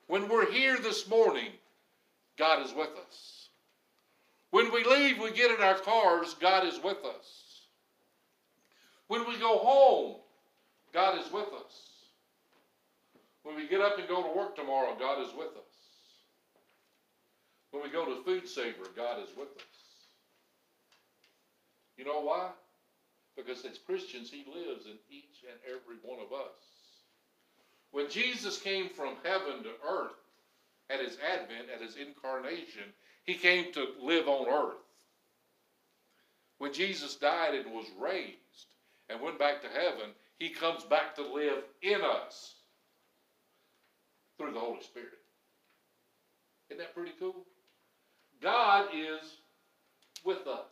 When 0.08 0.30
we're 0.30 0.50
here 0.52 0.78
this 0.78 1.08
morning, 1.10 1.52
God 2.38 2.66
is 2.66 2.74
with 2.74 2.92
us. 3.08 3.47
When 4.52 4.72
we 4.72 4.84
leave, 4.84 5.20
we 5.20 5.32
get 5.32 5.52
in 5.52 5.62
our 5.62 5.78
cars, 5.78 6.36
God 6.40 6.66
is 6.66 6.80
with 6.84 6.98
us. 7.04 7.68
When 9.08 9.28
we 9.28 9.38
go 9.38 9.58
home, 9.58 10.18
God 10.94 11.20
is 11.20 11.32
with 11.32 11.48
us. 11.54 11.88
When 13.44 13.56
we 13.56 13.68
get 13.68 13.82
up 13.82 13.98
and 13.98 14.08
go 14.08 14.22
to 14.22 14.38
work 14.38 14.56
tomorrow, 14.56 14.96
God 15.00 15.22
is 15.22 15.34
with 15.34 15.48
us. 15.48 15.64
When 17.72 17.84
we 17.84 17.90
go 17.90 18.06
to 18.06 18.24
Food 18.24 18.48
Saver, 18.48 18.88
God 18.96 19.20
is 19.22 19.30
with 19.38 19.50
us. 19.58 19.64
You 21.98 22.06
know 22.06 22.22
why? 22.22 22.50
Because 23.36 23.64
as 23.66 23.78
Christians, 23.78 24.30
He 24.30 24.46
lives 24.48 24.86
in 24.86 24.98
each 25.10 25.44
and 25.50 25.60
every 25.66 25.98
one 26.04 26.20
of 26.20 26.34
us. 26.34 26.58
When 27.92 28.10
Jesus 28.10 28.60
came 28.60 28.90
from 28.90 29.16
heaven 29.24 29.64
to 29.64 29.70
earth 29.88 30.18
at 30.90 31.00
His 31.00 31.18
advent, 31.34 31.68
at 31.74 31.82
His 31.82 31.96
incarnation, 31.96 32.84
He 33.28 33.36
came 33.36 33.74
to 33.74 33.90
live 34.02 34.28
on 34.28 34.48
earth. 34.48 34.78
When 36.60 36.74
Jesus 36.74 37.16
died 37.16 37.54
and 37.54 37.72
was 37.74 37.86
raised 38.00 38.38
and 39.10 39.22
went 39.22 39.38
back 39.38 39.62
to 39.62 39.68
heaven, 39.68 40.12
He 40.40 40.50
comes 40.50 40.84
back 40.86 41.14
to 41.16 41.22
live 41.22 41.64
in 41.82 42.02
us 42.02 42.56
through 44.38 44.54
the 44.54 44.60
Holy 44.60 44.82
Spirit. 44.82 45.20
Isn't 46.70 46.80
that 46.80 46.96
pretty 46.96 47.12
cool? 47.20 47.46
God 48.42 48.88
is 48.96 49.38
with 50.24 50.48
us. 50.48 50.66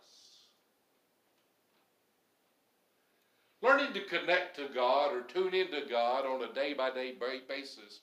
Learning 3.62 3.94
to 3.94 4.02
connect 4.02 4.56
to 4.58 4.70
God 4.74 5.14
or 5.14 5.22
tune 5.22 5.54
into 5.54 5.82
God 5.90 6.26
on 6.26 6.44
a 6.44 6.54
day 6.54 6.74
by 6.74 6.90
day 6.92 7.14
basis 7.48 8.00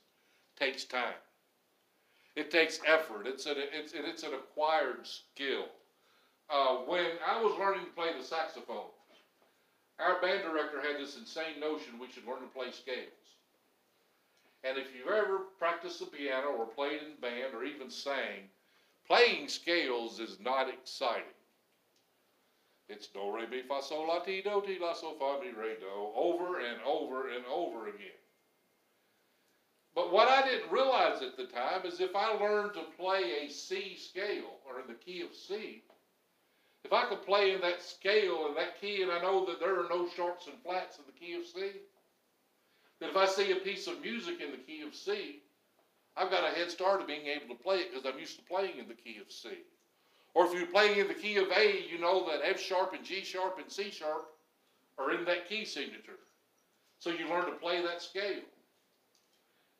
takes 0.58 0.84
time. 0.84 1.14
It 2.34 2.50
takes 2.50 2.80
effort. 2.86 3.26
It's 3.26 3.46
an, 3.46 3.56
it's, 3.58 3.92
it's 3.94 4.22
an 4.22 4.34
acquired 4.34 5.06
skill. 5.06 5.66
Uh, 6.50 6.76
when 6.86 7.06
I 7.26 7.40
was 7.40 7.58
learning 7.58 7.86
to 7.86 7.92
play 7.92 8.10
the 8.16 8.24
saxophone, 8.24 8.90
our 9.98 10.20
band 10.20 10.42
director 10.42 10.80
had 10.80 11.00
this 11.00 11.16
insane 11.16 11.60
notion 11.60 11.98
we 11.98 12.10
should 12.10 12.26
learn 12.26 12.40
to 12.40 12.46
play 12.46 12.70
scales. 12.70 13.08
And 14.64 14.78
if 14.78 14.86
you've 14.96 15.12
ever 15.12 15.40
practiced 15.58 16.00
the 16.00 16.06
piano 16.06 16.48
or 16.48 16.66
played 16.66 17.00
in 17.02 17.20
band 17.20 17.54
or 17.54 17.64
even 17.64 17.90
sang, 17.90 18.48
playing 19.06 19.48
scales 19.48 20.20
is 20.20 20.38
not 20.40 20.68
exciting. 20.68 21.24
It's 22.88 23.06
do, 23.06 23.34
re, 23.34 23.46
mi, 23.50 23.62
fa, 23.62 23.80
sol, 23.82 24.08
la, 24.08 24.20
ti, 24.20 24.42
do, 24.42 24.62
ti, 24.66 24.78
la, 24.80 24.92
sol, 24.92 25.14
fa, 25.18 25.38
mi, 25.42 25.50
re, 25.50 25.76
do, 25.80 25.86
over 26.14 26.60
and 26.60 26.78
over 26.84 27.28
and 27.28 27.44
over 27.46 27.88
again. 27.88 28.20
But 29.94 30.12
what 30.12 30.28
I 30.28 30.46
didn't 30.46 30.70
at 31.20 31.36
the 31.36 31.44
time 31.44 31.84
is 31.84 32.00
if 32.00 32.16
I 32.16 32.32
learned 32.32 32.74
to 32.74 32.82
play 32.96 33.44
a 33.44 33.50
C 33.50 33.96
scale 33.96 34.60
or 34.66 34.80
in 34.80 34.86
the 34.86 34.94
key 34.94 35.20
of 35.20 35.34
C, 35.34 35.82
if 36.84 36.92
I 36.92 37.04
could 37.04 37.26
play 37.26 37.52
in 37.52 37.60
that 37.60 37.82
scale 37.82 38.46
and 38.46 38.56
that 38.56 38.80
key 38.80 39.02
and 39.02 39.12
I 39.12 39.20
know 39.20 39.44
that 39.46 39.60
there 39.60 39.78
are 39.78 39.88
no 39.90 40.08
sharps 40.08 40.46
and 40.46 40.56
flats 40.64 40.98
in 40.98 41.04
the 41.06 41.12
key 41.12 41.34
of 41.34 41.44
C, 41.44 41.72
that 43.00 43.10
if 43.10 43.16
I 43.16 43.26
see 43.26 43.52
a 43.52 43.56
piece 43.56 43.86
of 43.86 44.00
music 44.00 44.40
in 44.40 44.52
the 44.52 44.56
key 44.56 44.82
of 44.82 44.94
C, 44.94 45.40
I've 46.16 46.30
got 46.30 46.44
a 46.44 46.54
head 46.54 46.70
start 46.70 47.00
of 47.00 47.06
being 47.06 47.26
able 47.26 47.54
to 47.54 47.62
play 47.62 47.78
it 47.78 47.90
because 47.92 48.06
I'm 48.06 48.18
used 48.18 48.38
to 48.38 48.44
playing 48.44 48.78
in 48.78 48.88
the 48.88 48.94
key 48.94 49.18
of 49.20 49.30
C. 49.32 49.48
Or 50.34 50.46
if 50.46 50.54
you're 50.54 50.66
playing 50.66 50.98
in 50.98 51.08
the 51.08 51.14
key 51.14 51.36
of 51.36 51.48
A, 51.50 51.84
you 51.90 51.98
know 51.98 52.26
that 52.28 52.40
F 52.44 52.60
sharp 52.60 52.94
and 52.94 53.04
G 53.04 53.24
sharp 53.24 53.58
and 53.58 53.70
C 53.70 53.90
sharp 53.90 54.26
are 54.98 55.12
in 55.12 55.24
that 55.24 55.48
key 55.48 55.64
signature. 55.64 56.18
So 56.98 57.10
you 57.10 57.28
learn 57.28 57.46
to 57.46 57.52
play 57.52 57.82
that 57.82 58.02
scale. 58.02 58.42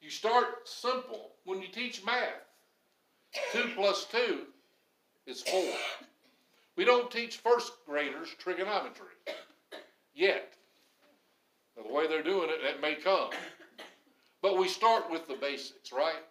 You 0.02 0.10
start 0.10 0.68
simple 0.68 1.30
when 1.44 1.62
you 1.62 1.68
teach 1.68 2.04
math. 2.04 2.26
2 3.52 3.70
plus 3.76 4.04
2 4.06 4.40
is 5.26 5.42
4. 5.42 5.62
We 6.76 6.84
don't 6.84 7.10
teach 7.10 7.36
first 7.36 7.72
graders 7.86 8.28
trigonometry 8.38 9.14
yet. 10.12 10.54
Now, 11.76 11.84
the 11.84 11.94
way 11.94 12.08
they're 12.08 12.24
doing 12.24 12.50
it, 12.50 12.62
that 12.64 12.80
may 12.80 12.96
come. 12.96 13.30
But 14.42 14.58
we 14.58 14.66
start 14.66 15.08
with 15.08 15.28
the 15.28 15.36
basics, 15.36 15.92
right? 15.92 16.24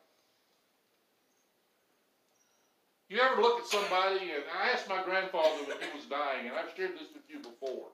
You 3.08 3.20
ever 3.22 3.42
look 3.42 3.62
at 3.62 3.68
somebody, 3.68 4.32
and 4.32 4.44
I 4.62 4.72
asked 4.72 4.90
my 4.90 5.02
grandfather 5.04 5.64
when 5.66 5.78
he 5.78 5.98
was 5.98 6.06
dying, 6.10 6.48
and 6.48 6.58
I've 6.58 6.76
shared 6.76 6.96
this 6.96 7.08
with 7.14 7.24
you 7.30 7.40
before. 7.40 7.88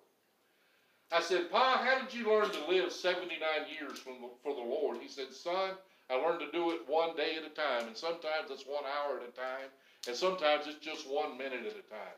I 1.12 1.22
said, 1.22 1.50
Pa, 1.50 1.82
how 1.84 2.04
did 2.04 2.14
you 2.14 2.30
learn 2.30 2.50
to 2.50 2.68
live 2.68 2.92
79 2.92 3.40
years 3.80 4.00
the, 4.02 4.14
for 4.44 4.54
the 4.54 4.62
Lord? 4.62 4.98
He 5.02 5.08
said, 5.08 5.32
Son, 5.32 5.72
I 6.10 6.16
learned 6.16 6.42
to 6.42 6.52
do 6.52 6.72
it 6.72 6.82
one 6.88 7.16
day 7.16 7.36
at 7.38 7.50
a 7.50 7.56
time, 7.56 7.88
and 7.88 7.96
sometimes 7.96 8.50
it's 8.50 8.66
one 8.66 8.84
hour 8.84 9.18
at 9.18 9.28
a 9.28 9.32
time, 9.32 9.70
and 10.08 10.16
sometimes 10.16 10.68
it's 10.68 10.84
just 10.84 11.10
one 11.10 11.38
minute 11.38 11.66
at 11.66 11.72
a 11.72 11.90
time. 11.90 12.18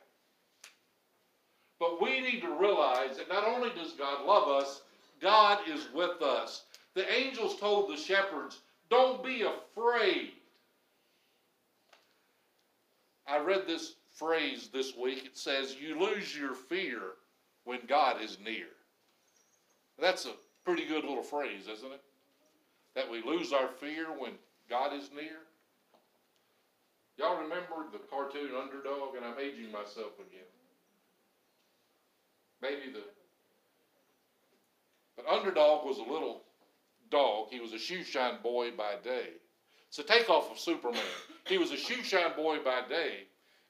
But 1.79 2.01
we 2.01 2.19
need 2.19 2.41
to 2.41 2.59
realize 2.59 3.17
that 3.17 3.29
not 3.29 3.47
only 3.47 3.69
does 3.69 3.93
God 3.93 4.25
love 4.25 4.47
us, 4.47 4.81
God 5.21 5.59
is 5.69 5.87
with 5.93 6.21
us. 6.21 6.63
The 6.95 7.11
angels 7.11 7.59
told 7.59 7.89
the 7.89 7.97
shepherds, 7.97 8.59
Don't 8.89 9.23
be 9.23 9.43
afraid. 9.43 10.31
I 13.27 13.37
read 13.37 13.67
this 13.67 13.93
phrase 14.15 14.69
this 14.73 14.95
week. 14.97 15.25
It 15.25 15.37
says, 15.37 15.75
You 15.79 15.99
lose 15.99 16.35
your 16.35 16.55
fear 16.55 17.01
when 17.63 17.79
God 17.87 18.21
is 18.21 18.37
near. 18.43 18.65
That's 20.01 20.25
a 20.25 20.31
pretty 20.65 20.85
good 20.85 21.03
little 21.03 21.23
phrase, 21.23 21.67
isn't 21.67 21.91
it? 21.91 22.01
That 22.95 23.09
we 23.09 23.21
lose 23.21 23.53
our 23.53 23.67
fear 23.67 24.07
when 24.17 24.31
God 24.69 24.93
is 24.93 25.09
near. 25.13 25.39
Y'all 27.17 27.41
remember 27.41 27.85
the 27.91 27.99
cartoon 28.09 28.51
Underdog? 28.55 29.15
And 29.15 29.25
I'm 29.25 29.39
aging 29.39 29.71
myself 29.71 30.13
again. 30.19 30.47
Maybe 32.61 32.91
the 32.91 33.01
but 35.19 35.27
Underdog 35.27 35.85
was 35.85 35.97
a 35.97 36.09
little 36.09 36.43
dog. 37.11 37.47
He 37.49 37.59
was 37.59 37.73
a 37.73 37.77
shoe 37.77 38.03
shine 38.05 38.35
boy 38.41 38.71
by 38.71 38.95
day. 39.03 39.31
It's 39.89 39.99
a 39.99 40.03
takeoff 40.03 40.49
of 40.49 40.57
Superman. 40.57 41.01
He 41.45 41.57
was 41.57 41.71
a 41.71 41.77
shoe 41.77 42.03
shine 42.03 42.35
boy 42.37 42.59
by 42.63 42.81
day, 42.87 43.23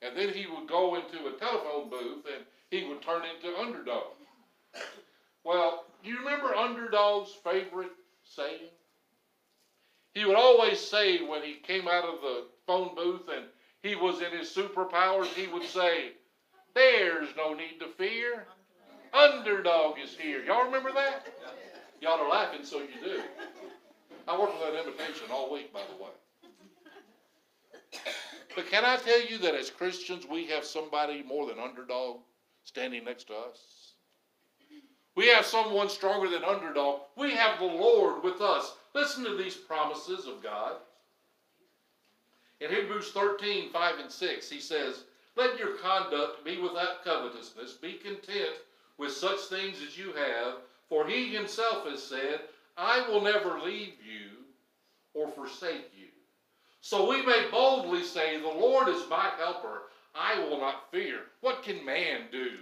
and 0.04 0.15
then 0.15 0.30
he 0.30 0.46
would 0.46 0.68
go 0.68 0.96
into 0.96 1.28
a 1.28 1.39
telephone 1.39 1.89
booth 1.89 2.26
and 2.26 2.46
he 2.70 2.88
would 2.88 3.02
turn 3.02 3.24
into 3.24 3.58
Underdog. 3.58 4.13
Well, 5.43 5.86
do 6.04 6.10
you 6.10 6.19
remember 6.19 6.56
Underdog's 6.56 7.32
favorite 7.43 7.91
saying? 8.23 8.69
He 10.13 10.25
would 10.25 10.36
always 10.36 10.80
say 10.80 11.25
when 11.25 11.43
he 11.43 11.56
came 11.56 11.88
out 11.88 12.04
of 12.04 12.21
the 12.21 12.45
phone 12.65 12.95
booth 12.95 13.28
and 13.34 13.45
he 13.82 13.95
was 13.95 14.21
in 14.21 14.38
his 14.38 14.49
superpowers, 14.49 15.28
he 15.28 15.47
would 15.47 15.63
say, 15.63 16.12
There's 16.73 17.30
no 17.38 17.54
need 17.54 17.80
to 17.80 17.88
fear. 17.97 18.45
Underdog 19.13 19.97
is 20.04 20.15
here. 20.15 20.43
Y'all 20.43 20.65
remember 20.65 20.91
that? 20.93 21.28
Y'all 22.02 22.19
are 22.19 22.30
laughing, 22.30 22.63
so 22.63 22.80
you 22.80 22.88
do. 23.04 23.21
I 24.28 24.39
worked 24.39 24.60
with 24.60 24.71
that 24.71 24.86
invitation 24.86 25.28
all 25.32 25.52
week, 25.52 25.73
by 25.73 25.82
the 25.89 26.04
way. 26.04 26.12
But 28.56 28.69
can 28.69 28.86
I 28.86 28.97
tell 28.97 29.21
you 29.21 29.38
that 29.39 29.56
as 29.56 29.69
Christians, 29.69 30.25
we 30.30 30.45
have 30.47 30.65
somebody 30.65 31.23
more 31.23 31.47
than 31.47 31.60
underdog 31.60 32.17
standing 32.63 33.06
next 33.06 33.25
to 33.28 33.34
us? 33.34 33.79
We 35.19 35.27
have 35.27 35.45
someone 35.45 35.89
stronger 35.89 36.29
than 36.29 36.45
underdog. 36.45 37.01
We 37.17 37.32
have 37.32 37.60
the 37.60 37.65
Lord 37.65 38.23
with 38.23 38.39
us. 38.39 38.75
Listen 38.95 39.25
to 39.25 39.36
these 39.36 39.53
promises 39.53 40.25
of 40.25 40.41
God. 40.41 40.77
In 42.62 42.69
Hebrews 42.71 43.12
13, 43.12 43.69
5 43.69 43.99
and 43.99 44.10
6, 44.10 44.49
he 44.49 44.62
says, 44.62 45.03
Let 45.36 45.60
your 45.60 45.75
conduct 45.75 46.45
be 46.45 46.58
without 46.62 47.03
covetousness. 47.03 47.73
Be 47.73 47.95
content 47.95 48.55
with 48.97 49.12
such 49.12 49.41
things 49.41 49.82
as 49.86 49.97
you 49.97 50.13
have, 50.13 50.60
for 50.88 51.05
he 51.05 51.36
himself 51.36 51.86
has 51.86 52.01
said, 52.01 52.39
I 52.77 53.05
will 53.10 53.21
never 53.21 53.60
leave 53.60 53.95
you 54.01 54.38
or 55.13 55.27
forsake 55.27 55.91
you. 55.99 56.08
So 56.79 57.10
we 57.10 57.25
may 57.25 57.49
boldly 57.51 58.05
say, 58.05 58.39
The 58.39 58.47
Lord 58.47 58.88
is 58.88 59.03
my 59.10 59.32
helper. 59.38 59.82
I 60.15 60.39
will 60.39 60.62
not 60.62 60.89
fear. 60.91 61.23
What 61.41 61.62
can 61.62 61.84
man 61.84 62.27
do 62.32 62.60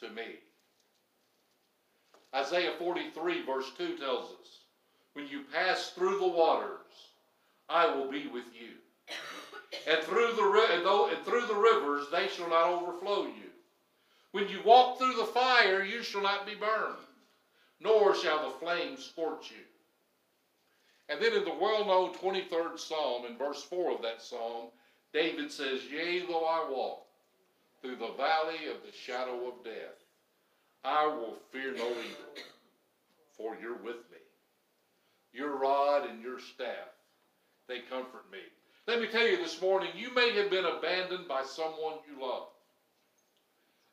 to 0.00 0.08
me? 0.08 0.38
Isaiah 2.34 2.72
43, 2.78 3.44
verse 3.44 3.70
2 3.76 3.98
tells 3.98 4.30
us, 4.30 4.60
When 5.12 5.28
you 5.28 5.42
pass 5.52 5.90
through 5.90 6.18
the 6.18 6.28
waters, 6.28 6.78
I 7.68 7.94
will 7.94 8.10
be 8.10 8.26
with 8.26 8.44
you. 8.54 8.68
And 9.88 10.02
through 10.04 10.32
the, 10.34 11.08
and 11.10 11.24
through 11.24 11.46
the 11.46 11.54
rivers, 11.54 12.06
they 12.10 12.28
shall 12.28 12.48
not 12.48 12.68
overflow 12.68 13.24
you. 13.24 13.50
When 14.32 14.48
you 14.48 14.60
walk 14.64 14.98
through 14.98 15.14
the 15.14 15.24
fire, 15.24 15.84
you 15.84 16.02
shall 16.02 16.22
not 16.22 16.46
be 16.46 16.54
burned, 16.54 16.96
nor 17.80 18.14
shall 18.14 18.48
the 18.48 18.58
flames 18.58 19.04
scorch 19.04 19.50
you. 19.50 19.64
And 21.08 21.20
then 21.20 21.34
in 21.34 21.44
the 21.44 21.54
well 21.54 21.84
known 21.84 22.14
23rd 22.14 22.78
Psalm, 22.78 23.26
in 23.26 23.36
verse 23.36 23.62
4 23.62 23.92
of 23.92 24.02
that 24.02 24.22
psalm, 24.22 24.68
David 25.12 25.52
says, 25.52 25.80
Yea, 25.90 26.20
though 26.20 26.46
I 26.46 26.66
walk 26.70 27.04
through 27.80 27.96
the 27.96 28.12
valley 28.16 28.68
of 28.70 28.82
the 28.84 28.92
shadow 28.92 29.48
of 29.48 29.64
death, 29.64 30.01
I 30.84 31.06
will 31.06 31.36
fear 31.52 31.72
no 31.72 31.88
evil, 31.88 32.44
for 33.36 33.56
you're 33.60 33.76
with 33.76 34.10
me. 34.10 34.18
Your 35.32 35.56
rod 35.56 36.08
and 36.10 36.20
your 36.20 36.40
staff, 36.40 36.90
they 37.68 37.80
comfort 37.80 38.24
me. 38.32 38.40
Let 38.88 39.00
me 39.00 39.06
tell 39.06 39.26
you 39.26 39.36
this 39.36 39.62
morning, 39.62 39.90
you 39.94 40.12
may 40.12 40.32
have 40.32 40.50
been 40.50 40.64
abandoned 40.64 41.28
by 41.28 41.44
someone 41.44 41.94
you 42.08 42.20
love 42.20 42.48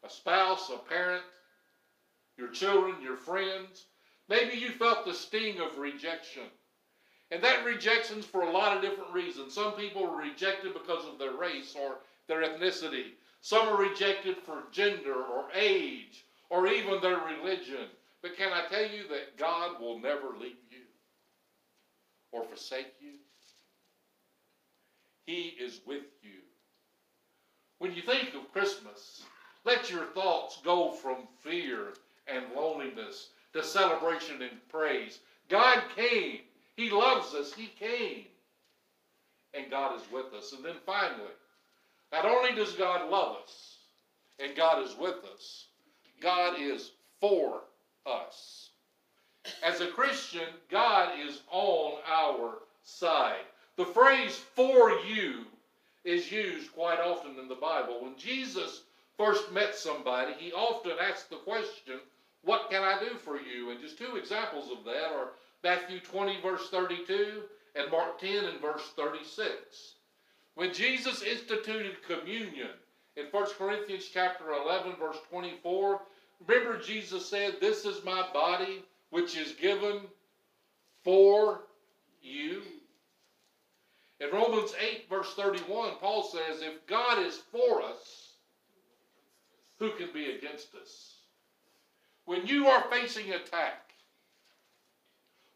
a 0.03 0.09
spouse, 0.09 0.71
a 0.73 0.77
parent, 0.77 1.23
your 2.37 2.47
children, 2.47 2.95
your 3.03 3.17
friends. 3.17 3.85
Maybe 4.29 4.57
you 4.57 4.71
felt 4.71 5.05
the 5.05 5.13
sting 5.13 5.59
of 5.59 5.77
rejection. 5.77 6.43
And 7.31 7.43
that 7.43 7.65
rejection's 7.65 8.25
for 8.25 8.43
a 8.43 8.51
lot 8.51 8.75
of 8.75 8.81
different 8.81 9.11
reasons. 9.11 9.53
Some 9.53 9.73
people 9.73 10.05
are 10.05 10.21
rejected 10.21 10.73
because 10.73 11.05
of 11.05 11.19
their 11.19 11.33
race 11.33 11.75
or 11.79 11.97
their 12.27 12.43
ethnicity. 12.43 13.11
Some 13.41 13.67
are 13.67 13.77
rejected 13.77 14.37
for 14.37 14.63
gender 14.71 15.13
or 15.15 15.45
age 15.53 16.23
or 16.49 16.67
even 16.67 17.01
their 17.01 17.19
religion. 17.19 17.87
But 18.21 18.35
can 18.37 18.51
I 18.51 18.65
tell 18.67 18.85
you 18.85 19.07
that 19.09 19.37
God 19.37 19.79
will 19.79 19.99
never 19.99 20.37
leave 20.39 20.57
you 20.69 20.85
or 22.31 22.43
forsake 22.43 22.93
you? 22.99 23.13
He 25.25 25.55
is 25.61 25.81
with 25.85 26.03
you. 26.21 26.39
When 27.77 27.93
you 27.93 28.01
think 28.01 28.33
of 28.33 28.51
Christmas, 28.51 29.23
let 29.63 29.89
your 29.89 30.05
thoughts 30.05 30.59
go 30.63 30.91
from 30.91 31.27
fear 31.39 31.93
and 32.27 32.45
loneliness 32.55 33.29
to 33.53 33.63
celebration 33.63 34.41
and 34.41 34.67
praise. 34.69 35.19
God 35.49 35.81
came. 35.95 36.39
He 36.75 36.89
loves 36.89 37.33
us. 37.33 37.53
He 37.53 37.67
came. 37.79 38.25
And 39.53 39.71
God 39.71 39.99
is 39.99 40.11
with 40.11 40.33
us. 40.33 40.53
And 40.53 40.63
then 40.63 40.75
finally, 40.85 41.31
not 42.11 42.25
only 42.25 42.53
does 42.53 42.73
God 42.73 43.09
love 43.09 43.37
us 43.43 43.77
and 44.39 44.55
God 44.55 44.83
is 44.83 44.95
with 44.97 45.23
us, 45.33 45.65
God 46.21 46.59
is 46.59 46.91
for 47.19 47.61
us. 48.05 48.69
As 49.63 49.81
a 49.81 49.87
Christian, 49.87 50.47
God 50.69 51.13
is 51.19 51.41
on 51.51 51.99
our 52.07 52.59
side. 52.83 53.45
The 53.77 53.85
phrase 53.85 54.35
for 54.35 54.91
you 55.07 55.45
is 56.03 56.31
used 56.31 56.73
quite 56.73 56.99
often 56.99 57.37
in 57.39 57.47
the 57.47 57.55
Bible. 57.55 58.01
When 58.01 58.17
Jesus 58.17 58.83
first 59.17 59.51
met 59.51 59.75
somebody, 59.75 60.33
he 60.37 60.51
often 60.51 60.93
asked 60.99 61.29
the 61.29 61.37
question, 61.37 61.99
What 62.43 62.69
can 62.69 62.83
I 62.83 62.99
do 62.99 63.15
for 63.17 63.39
you? 63.39 63.71
And 63.71 63.79
just 63.79 63.97
two 63.97 64.15
examples 64.15 64.71
of 64.71 64.83
that 64.85 65.11
are 65.11 65.31
Matthew 65.63 65.99
20, 65.99 66.41
verse 66.41 66.69
32, 66.69 67.43
and 67.75 67.91
Mark 67.91 68.19
10 68.19 68.45
and 68.45 68.61
verse 68.61 68.91
36. 68.95 69.95
When 70.55 70.73
Jesus 70.73 71.21
instituted 71.21 72.03
communion 72.03 72.71
in 73.15 73.25
1 73.31 73.45
Corinthians 73.57 74.09
chapter 74.11 74.51
11, 74.51 74.93
verse 74.99 75.17
24, 75.29 76.01
remember 76.47 76.79
Jesus 76.79 77.25
said, 77.25 77.55
This 77.59 77.85
is 77.85 78.03
my 78.03 78.25
body 78.33 78.83
which 79.09 79.37
is 79.37 79.53
given 79.53 80.01
for 81.03 81.61
you. 82.21 82.61
In 84.19 84.29
Romans 84.31 84.73
8, 84.79 85.09
verse 85.09 85.33
31, 85.35 85.93
Paul 85.99 86.23
says, 86.23 86.61
If 86.61 86.85
God 86.87 87.25
is 87.25 87.37
for 87.51 87.81
us, 87.81 88.33
who 89.79 89.91
can 89.91 90.09
be 90.13 90.31
against 90.31 90.75
us? 90.75 91.15
When 92.25 92.45
you 92.45 92.67
are 92.67 92.83
facing 92.91 93.31
attack, 93.31 93.91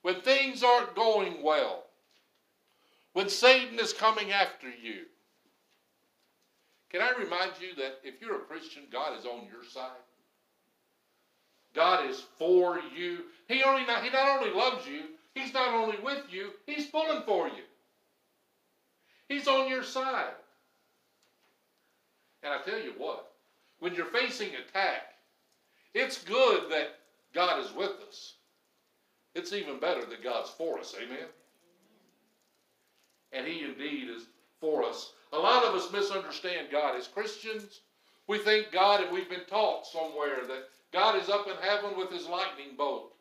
when 0.02 0.22
things 0.22 0.64
aren't 0.64 0.96
going 0.96 1.44
well, 1.44 1.84
when 3.14 3.30
Satan 3.30 3.80
is 3.80 3.94
coming 3.94 4.32
after 4.32 4.70
you, 4.70 5.04
can 6.94 7.02
I 7.02 7.12
remind 7.20 7.54
you 7.60 7.76
that 7.78 8.00
if 8.04 8.22
you're 8.22 8.36
a 8.36 8.46
Christian, 8.46 8.84
God 8.92 9.18
is 9.18 9.26
on 9.26 9.48
your 9.52 9.64
side? 9.68 9.90
God 11.74 12.10
is 12.10 12.24
for 12.38 12.80
you. 12.96 13.24
He, 13.48 13.64
only 13.64 13.86
not, 13.86 14.04
he 14.04 14.12
not 14.12 14.40
only 14.40 14.54
loves 14.54 14.86
you, 14.86 15.02
He's 15.34 15.54
not 15.54 15.74
only 15.74 15.98
with 16.04 16.24
you, 16.30 16.52
He's 16.66 16.86
pulling 16.86 17.24
for 17.24 17.48
you. 17.48 17.64
He's 19.28 19.48
on 19.48 19.68
your 19.68 19.84
side. 19.84 20.36
And 22.44 22.54
I 22.54 22.62
tell 22.62 22.80
you 22.80 22.94
what, 22.98 23.32
when 23.80 23.96
you're 23.96 24.06
facing 24.06 24.50
attack, 24.50 25.14
it's 25.94 26.24
good 26.24 26.70
that 26.72 26.90
God 27.34 27.64
is 27.64 27.74
with 27.74 27.94
us. 28.08 28.34
It's 29.34 29.54
even 29.54 29.80
better 29.80 30.06
that 30.06 30.24
God's 30.24 30.52
for 30.52 30.78
us. 30.78 30.94
Amen? 31.02 31.26
And 33.32 33.48
He 33.48 33.64
indeed 33.64 34.10
is 34.10 34.24
for 34.60 34.84
us. 34.84 35.14
A 35.34 35.38
lot 35.38 35.66
of 35.66 35.74
us 35.74 35.92
misunderstand 35.92 36.68
God. 36.72 36.96
As 36.96 37.08
Christians, 37.08 37.82
we 38.28 38.38
think 38.38 38.72
God, 38.72 39.02
and 39.02 39.12
we've 39.12 39.30
been 39.30 39.46
taught 39.50 39.88
somewhere 39.88 40.46
that 40.48 40.70
God 40.92 41.22
is 41.22 41.28
up 41.28 41.48
in 41.48 41.56
heaven 41.62 41.98
with 41.98 42.12
His 42.12 42.28
lightning 42.28 42.76
bolt. 42.78 43.14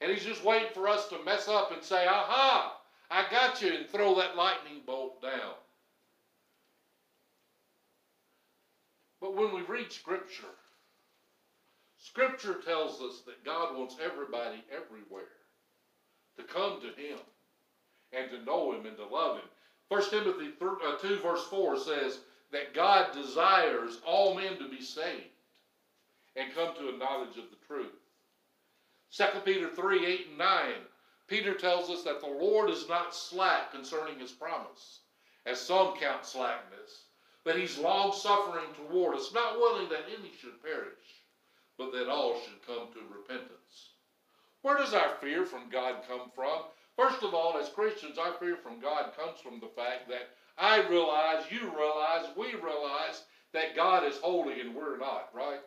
And 0.00 0.10
He's 0.10 0.24
just 0.24 0.42
waiting 0.42 0.70
for 0.72 0.88
us 0.88 1.08
to 1.08 1.22
mess 1.22 1.48
up 1.48 1.70
and 1.70 1.82
say, 1.82 2.06
Aha, 2.06 2.78
I 3.10 3.24
got 3.30 3.60
you, 3.60 3.74
and 3.74 3.86
throw 3.86 4.14
that 4.16 4.36
lightning 4.36 4.80
bolt 4.86 5.20
down. 5.20 5.54
But 9.20 9.36
when 9.36 9.54
we 9.54 9.60
read 9.60 9.92
Scripture, 9.92 10.56
Scripture 11.98 12.54
tells 12.64 13.02
us 13.02 13.20
that 13.26 13.44
God 13.44 13.76
wants 13.76 13.96
everybody 14.02 14.64
everywhere 14.74 15.28
to 16.38 16.42
come 16.42 16.80
to 16.80 16.86
Him 16.86 17.18
and 18.14 18.30
to 18.30 18.42
know 18.46 18.72
Him 18.72 18.86
and 18.86 18.96
to 18.96 19.04
love 19.04 19.36
Him. 19.36 19.48
1 19.90 20.10
Timothy 20.10 20.50
uh, 20.62 20.98
2, 20.98 21.18
verse 21.18 21.44
4 21.50 21.76
says 21.78 22.20
that 22.52 22.74
God 22.74 23.12
desires 23.12 23.98
all 24.06 24.34
men 24.34 24.56
to 24.58 24.68
be 24.68 24.80
saved 24.80 25.34
and 26.36 26.54
come 26.54 26.76
to 26.76 26.94
a 26.94 26.96
knowledge 26.96 27.36
of 27.36 27.50
the 27.50 27.66
truth. 27.66 27.90
2 29.10 29.24
Peter 29.44 29.68
3, 29.68 30.06
8 30.06 30.26
and 30.28 30.38
9 30.38 30.48
Peter 31.26 31.54
tells 31.54 31.90
us 31.90 32.02
that 32.02 32.20
the 32.20 32.26
Lord 32.26 32.70
is 32.70 32.88
not 32.88 33.14
slack 33.14 33.72
concerning 33.72 34.18
his 34.18 34.32
promise, 34.32 35.00
as 35.46 35.60
some 35.60 35.96
count 35.96 36.24
slackness, 36.24 37.04
but 37.44 37.56
he's 37.56 37.78
long 37.78 38.12
suffering 38.12 38.66
toward 38.74 39.16
us, 39.16 39.32
not 39.32 39.56
willing 39.58 39.88
that 39.88 40.06
any 40.08 40.32
should 40.40 40.60
perish, 40.62 41.22
but 41.78 41.92
that 41.92 42.08
all 42.08 42.40
should 42.40 42.66
come 42.66 42.88
to 42.92 43.16
repentance. 43.16 43.90
Where 44.62 44.76
does 44.76 44.92
our 44.92 45.16
fear 45.20 45.46
from 45.46 45.68
God 45.70 46.02
come 46.06 46.30
from? 46.34 46.62
First 47.00 47.22
of 47.22 47.32
all, 47.32 47.56
as 47.56 47.70
Christians, 47.70 48.18
our 48.18 48.34
fear 48.34 48.56
from 48.56 48.78
God 48.78 49.12
comes 49.16 49.40
from 49.40 49.58
the 49.58 49.68
fact 49.74 50.06
that 50.08 50.28
I 50.58 50.86
realize, 50.86 51.44
you 51.50 51.72
realize, 51.74 52.26
we 52.36 52.48
realize 52.48 53.22
that 53.54 53.74
God 53.74 54.04
is 54.04 54.18
holy 54.18 54.60
and 54.60 54.74
we're 54.74 54.98
not, 54.98 55.30
right? 55.32 55.60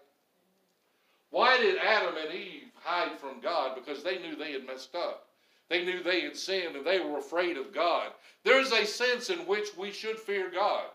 Why 1.31 1.57
did 1.57 1.79
Adam 1.79 2.13
and 2.23 2.35
Eve 2.35 2.67
hide 2.75 3.17
from 3.19 3.39
God? 3.41 3.73
Because 3.73 4.03
they 4.03 4.19
knew 4.19 4.35
they 4.35 4.51
had 4.51 4.67
messed 4.67 4.93
up. 4.93 5.25
They 5.69 5.83
knew 5.83 6.03
they 6.03 6.21
had 6.21 6.37
sinned 6.37 6.75
and 6.75 6.85
they 6.85 6.99
were 6.99 7.17
afraid 7.17 7.57
of 7.57 7.73
God. 7.73 8.11
There's 8.43 8.71
a 8.71 8.85
sense 8.85 9.31
in 9.31 9.39
which 9.39 9.75
we 9.75 9.89
should 9.89 10.19
fear 10.19 10.51
God. 10.51 10.85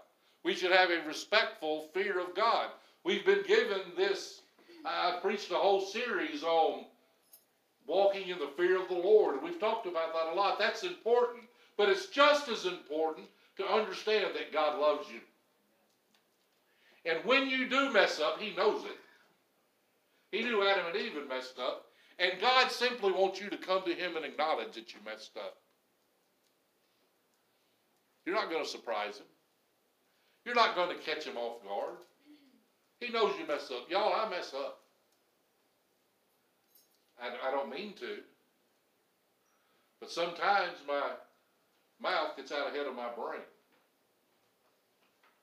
We 0.45 0.55
should 0.55 0.71
have 0.71 0.91
a 0.91 1.05
respectful 1.05 1.89
fear 1.93 2.21
of 2.21 2.37
God. 2.37 2.69
We've 3.03 3.27
been 3.27 3.43
given 3.43 3.81
this, 3.97 4.43
I 4.85 5.19
preached 5.21 5.51
a 5.51 5.57
whole 5.57 5.81
series 5.81 6.45
on 6.45 6.85
walking 7.89 8.29
in 8.29 8.39
the 8.39 8.51
fear 8.57 8.81
of 8.81 8.89
the 8.89 8.95
Lord. 8.95 9.43
We've 9.43 9.59
talked 9.59 9.87
about 9.87 10.13
that 10.13 10.33
a 10.33 10.35
lot. 10.35 10.59
That's 10.59 10.85
important. 10.85 11.45
But 11.77 11.89
it's 11.89 12.07
just 12.07 12.49
as 12.49 12.67
important 12.67 13.27
to 13.57 13.65
understand 13.65 14.35
that 14.35 14.53
God 14.53 14.79
loves 14.79 15.09
you. 15.11 15.21
And 17.11 17.25
when 17.25 17.49
you 17.49 17.69
do 17.69 17.93
mess 17.93 18.21
up, 18.21 18.39
He 18.39 18.55
knows 18.55 18.85
it. 18.85 18.99
He 20.31 20.45
knew 20.45 20.67
Adam 20.67 20.87
and 20.87 20.97
Eve 20.97 21.15
had 21.15 21.29
messed 21.29 21.59
up. 21.59 21.87
And 22.19 22.41
God 22.41 22.71
simply 22.71 23.13
wants 23.13 23.41
you 23.41 23.49
to 23.49 23.57
come 23.57 23.83
to 23.85 23.95
Him 23.95 24.17
and 24.17 24.25
acknowledge 24.25 24.75
that 24.75 24.93
you 24.93 24.99
messed 25.05 25.37
up. 25.37 25.57
You're 28.27 28.35
not 28.35 28.51
going 28.51 28.63
to 28.63 28.69
surprise 28.69 29.19
Him. 29.19 29.27
You're 30.45 30.55
not 30.55 30.75
going 30.75 30.95
to 30.95 31.03
catch 31.03 31.25
Him 31.25 31.37
off 31.37 31.65
guard. 31.65 31.97
He 33.01 33.11
knows 33.11 33.35
you 33.39 33.47
mess 33.47 33.71
up. 33.71 33.89
Y'all, 33.89 34.13
I 34.13 34.29
mess 34.29 34.53
up. 34.55 34.81
I, 37.21 37.49
I 37.49 37.51
don't 37.51 37.71
mean 37.71 37.95
to. 38.01 38.19
But 40.01 40.11
sometimes 40.11 40.77
my 40.87 41.11
mouth 42.01 42.37
gets 42.37 42.53
out 42.53 42.69
ahead 42.69 42.87
of 42.87 42.95
my 42.95 43.09
brain. 43.11 43.43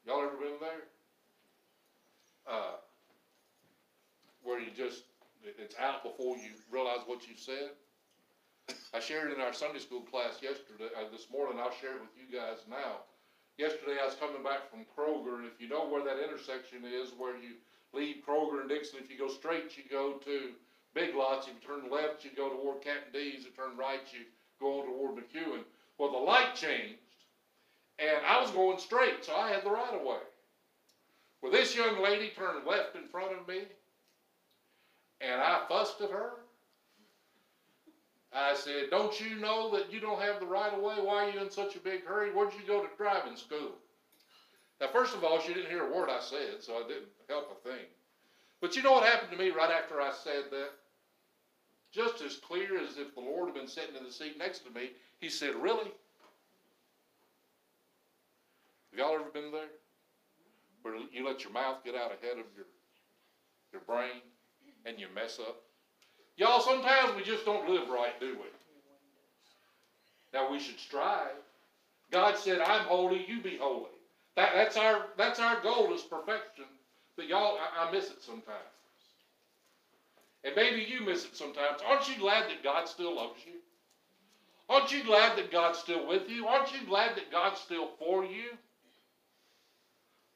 Y'all 0.05 0.21
ever 0.21 0.37
been 0.37 0.59
there? 0.61 0.85
Uh, 2.47 2.77
where 4.43 4.59
you 4.59 4.69
just 4.77 5.03
it's 5.43 5.75
out 5.79 6.03
before 6.03 6.37
you 6.37 6.53
realize 6.71 7.01
what 7.05 7.27
you 7.27 7.35
said. 7.35 7.73
I 8.93 8.99
shared 8.99 9.31
in 9.33 9.41
our 9.41 9.53
Sunday 9.53 9.79
school 9.79 10.01
class 10.01 10.41
yesterday, 10.41 10.89
uh, 10.97 11.09
this 11.11 11.27
morning. 11.29 11.59
I'll 11.59 11.75
share 11.81 11.97
it 11.97 12.01
with 12.01 12.17
you 12.17 12.29
guys 12.33 12.65
now. 12.69 13.05
Yesterday, 13.57 13.97
I 14.01 14.05
was 14.05 14.15
coming 14.15 14.43
back 14.43 14.69
from 14.69 14.85
Kroger, 14.97 15.37
and 15.37 15.45
if 15.45 15.61
you 15.61 15.69
know 15.69 15.87
where 15.87 16.03
that 16.03 16.21
intersection 16.21 16.83
is, 16.83 17.13
where 17.17 17.37
you 17.37 17.55
leave 17.93 18.25
Kroger 18.27 18.61
and 18.61 18.69
Dixon, 18.69 18.99
if 18.99 19.09
you 19.09 19.17
go 19.17 19.29
straight, 19.29 19.77
you 19.77 19.83
go 19.89 20.17
to 20.25 20.51
Big 20.95 21.13
Lots. 21.13 21.45
You 21.45 21.53
turn 21.65 21.91
left, 21.91 22.23
you 22.23 22.31
go 22.35 22.49
toward 22.49 22.81
Captain 22.81 23.11
D's. 23.13 23.43
You 23.43 23.51
turn 23.51 23.77
right, 23.77 23.99
you 24.11 24.21
go 24.59 24.79
on 24.79 24.87
toward 24.87 25.15
McEwen. 25.15 25.61
Well, 25.99 26.11
the 26.11 26.17
light 26.17 26.55
changed, 26.55 26.95
and 27.99 28.25
I 28.25 28.41
was 28.41 28.49
going 28.51 28.79
straight, 28.79 29.23
so 29.23 29.35
I 29.35 29.49
had 29.49 29.63
the 29.63 29.69
right 29.69 29.93
of 29.93 30.01
way. 30.01 30.17
Well, 31.41 31.51
this 31.51 31.75
young 31.75 32.01
lady 32.01 32.31
turned 32.35 32.65
left 32.65 32.95
in 32.95 33.07
front 33.07 33.37
of 33.37 33.47
me, 33.47 33.61
and 35.21 35.41
I 35.41 35.61
fussed 35.69 36.01
at 36.01 36.09
her. 36.09 36.31
I 38.33 38.55
said, 38.55 38.89
Don't 38.89 39.19
you 39.21 39.37
know 39.37 39.71
that 39.75 39.91
you 39.93 39.99
don't 39.99 40.21
have 40.21 40.39
the 40.39 40.45
right 40.45 40.73
of 40.73 40.81
way? 40.81 40.95
Why 40.95 41.25
are 41.25 41.29
you 41.29 41.39
in 41.39 41.51
such 41.51 41.75
a 41.75 41.79
big 41.79 42.05
hurry? 42.05 42.31
Where'd 42.31 42.53
you 42.53 42.67
go 42.67 42.81
to 42.81 42.89
driving 42.97 43.37
school? 43.37 43.71
Now, 44.81 44.87
first 44.91 45.15
of 45.15 45.23
all, 45.23 45.39
she 45.39 45.53
didn't 45.53 45.69
hear 45.69 45.87
a 45.87 45.95
word 45.95 46.09
I 46.09 46.19
said, 46.19 46.61
so 46.61 46.79
it 46.79 46.89
didn't 46.89 47.07
help 47.29 47.51
a 47.51 47.69
thing. 47.69 47.85
But 48.59 48.75
you 48.75 48.83
know 48.83 48.91
what 48.91 49.05
happened 49.05 49.31
to 49.31 49.37
me 49.37 49.51
right 49.51 49.71
after 49.71 50.01
I 50.01 50.11
said 50.11 50.45
that? 50.51 50.71
Just 51.95 52.21
as 52.21 52.35
clear 52.35 52.77
as 52.77 52.97
if 52.97 53.15
the 53.15 53.21
Lord 53.21 53.47
had 53.47 53.55
been 53.55 53.67
sitting 53.67 53.95
in 53.95 54.03
the 54.03 54.11
seat 54.11 54.37
next 54.37 54.65
to 54.65 54.71
me, 54.71 54.91
He 55.19 55.29
said, 55.29 55.55
Really? 55.55 55.91
Have 58.91 58.99
y'all 58.99 59.15
ever 59.15 59.29
been 59.33 59.51
there? 59.51 59.69
where 60.85 60.95
you 61.11 61.25
let 61.25 61.43
your 61.43 61.51
mouth 61.51 61.83
get 61.83 61.95
out 61.95 62.11
ahead 62.11 62.37
of 62.37 62.45
your, 62.55 62.67
your 63.73 63.81
brain 63.87 64.21
and 64.85 64.99
you 64.99 65.07
mess 65.15 65.39
up? 65.39 65.57
Y'all, 66.37 66.61
sometimes 66.61 67.15
we 67.15 67.23
just 67.23 67.43
don't 67.43 67.67
live 67.67 67.89
right, 67.89 68.19
do 68.19 68.33
we? 68.33 68.45
Now 70.31 70.51
we 70.51 70.59
should 70.59 70.79
strive. 70.79 71.33
God 72.11 72.37
said, 72.37 72.59
I'm 72.61 72.81
holy, 72.81 73.25
you 73.27 73.41
be 73.41 73.57
holy. 73.59 73.89
That, 74.35 74.51
that's, 74.53 74.77
our, 74.77 75.07
that's 75.17 75.39
our 75.39 75.59
goal 75.63 75.91
is 75.91 76.01
perfection. 76.01 76.65
But 77.15 77.27
y'all, 77.27 77.57
I, 77.57 77.87
I 77.87 77.91
miss 77.91 78.11
it 78.11 78.21
sometimes. 78.21 78.45
And 80.45 80.55
maybe 80.55 80.81
you 80.81 81.01
miss 81.03 81.25
it 81.25 81.35
sometimes. 81.35 81.81
Aren't 81.85 82.07
you 82.07 82.17
glad 82.19 82.43
that 82.49 82.63
God 82.63 82.87
still 82.87 83.15
loves 83.15 83.41
you? 83.45 83.53
Aren't 84.69 84.91
you 84.91 85.03
glad 85.03 85.37
that 85.37 85.51
God's 85.51 85.79
still 85.79 86.07
with 86.07 86.29
you? 86.29 86.47
Aren't 86.47 86.71
you 86.71 86.85
glad 86.87 87.15
that 87.15 87.31
God's 87.31 87.59
still 87.59 87.89
for 87.99 88.23
you? 88.23 88.51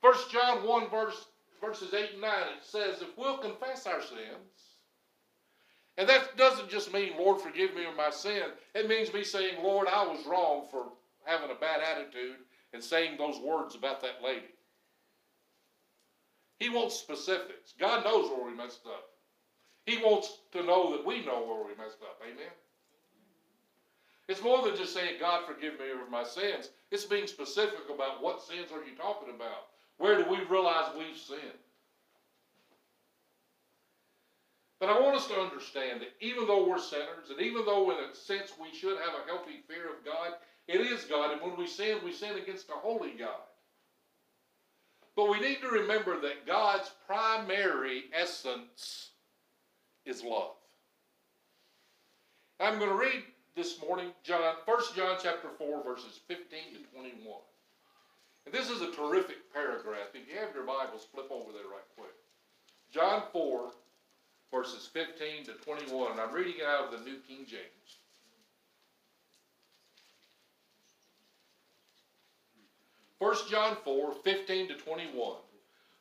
First 0.02 0.32
John 0.32 0.66
1 0.68 0.90
verse, 0.90 1.28
verses 1.62 1.94
8 1.94 2.14
and 2.14 2.22
9, 2.22 2.32
it 2.58 2.64
says, 2.64 3.02
if 3.02 3.18
we'll 3.18 3.38
confess 3.38 3.86
our 3.86 4.02
sins, 4.02 4.70
and 5.98 6.08
that 6.08 6.38
doesn't 6.38 6.70
just 6.70 6.94
mean, 6.94 7.18
Lord, 7.18 7.42
forgive 7.42 7.76
me 7.76 7.86
of 7.86 7.98
my 7.98 8.10
sin. 8.10 8.44
It 8.74 8.88
means 8.88 9.14
me 9.14 9.24
saying, 9.24 9.62
Lord, 9.62 9.88
I 9.88 10.08
was 10.08 10.26
wrong 10.26 10.66
for 10.72 10.86
having 11.26 11.52
a 11.52 11.60
bad 11.60 11.82
attitude 11.82 12.38
and 12.74 12.82
saying 12.82 13.18
those 13.18 13.38
words 13.42 13.76
about 13.76 14.02
that 14.02 14.24
lady. 14.24 14.46
He 16.60 16.70
wants 16.70 16.96
specifics. 16.96 17.74
God 17.78 18.06
knows 18.06 18.30
where 18.30 18.50
we 18.50 18.56
messed 18.56 18.86
up. 18.86 19.10
He 19.90 19.98
wants 19.98 20.38
to 20.52 20.62
know 20.64 20.92
that 20.92 21.04
we 21.04 21.26
know 21.26 21.42
where 21.42 21.66
we 21.66 21.76
messed 21.84 22.04
up. 22.04 22.22
Amen? 22.24 22.54
It's 24.28 24.44
more 24.44 24.62
than 24.62 24.76
just 24.76 24.94
saying, 24.94 25.16
God, 25.20 25.48
forgive 25.48 25.80
me 25.80 25.90
of 25.90 26.12
my 26.12 26.24
sins. 26.24 26.70
It's 26.92 27.06
being 27.06 27.26
specific 27.26 27.90
about 27.92 28.22
what 28.22 28.44
sins 28.44 28.68
are 28.72 28.86
you 28.88 28.96
talking 28.96 29.34
about? 29.34 29.74
Where 29.98 30.24
do 30.24 30.30
we 30.30 30.46
realize 30.46 30.94
we've 30.96 31.18
sinned? 31.18 31.64
But 34.80 34.90
I 34.90 35.00
want 35.00 35.18
us 35.18 35.28
to 35.28 35.42
understand 35.42 36.02
that 36.02 36.14
even 36.22 36.46
though 36.46 36.70
we're 36.70 36.78
sinners, 36.78 37.32
and 37.32 37.42
even 37.42 37.66
though 37.66 37.90
in 37.90 37.98
a 37.98 38.16
sense 38.16 38.54
we 38.62 38.78
should 38.78 39.00
have 39.00 39.16
a 39.16 39.28
healthy 39.28 39.64
fear 39.68 39.90
of 39.90 40.06
God, 40.06 40.34
it 40.68 40.82
is 40.82 41.06
God, 41.06 41.32
and 41.32 41.42
when 41.42 41.58
we 41.58 41.66
sin, 41.66 41.98
we 42.06 42.14
sin 42.14 42.38
against 42.38 42.70
a 42.70 42.74
holy 42.74 43.14
God. 43.18 43.42
But 45.16 45.32
we 45.32 45.40
need 45.40 45.62
to 45.62 45.68
remember 45.68 46.22
that 46.22 46.46
God's 46.46 46.92
primary 47.08 48.04
essence 48.14 49.09
is 50.10 50.24
love. 50.24 50.56
I'm 52.60 52.80
going 52.80 52.90
to 52.90 52.98
read 52.98 53.24
this 53.56 53.80
morning 53.80 54.08
John 54.24 54.56
1 54.66 54.78
John 54.96 55.18
chapter 55.22 55.50
4 55.58 55.84
verses 55.84 56.20
15 56.28 56.48
to 56.74 56.98
21. 56.98 57.14
And 58.46 58.54
this 58.54 58.70
is 58.70 58.82
a 58.82 58.92
terrific 58.92 59.54
paragraph. 59.54 60.10
If 60.16 60.28
you 60.28 60.40
have 60.40 60.56
your 60.56 60.66
Bibles, 60.66 61.08
flip 61.14 61.28
over 61.30 61.52
there 61.52 61.70
right 61.70 61.88
quick. 61.96 62.16
John 62.92 63.24
4 63.32 63.72
verses 64.52 64.90
15 64.92 65.46
to 65.46 65.54
21. 65.54 66.14
And 66.14 66.20
I'm 66.20 66.34
reading 66.34 66.56
it 66.60 66.66
out 66.66 66.92
of 66.92 67.00
the 67.00 67.06
New 67.06 67.20
King 67.28 67.46
James. 67.48 68.00
First 73.20 73.50
John 73.50 73.78
4, 73.84 74.14
15 74.24 74.70
to 74.70 74.74
21. 74.76 75.34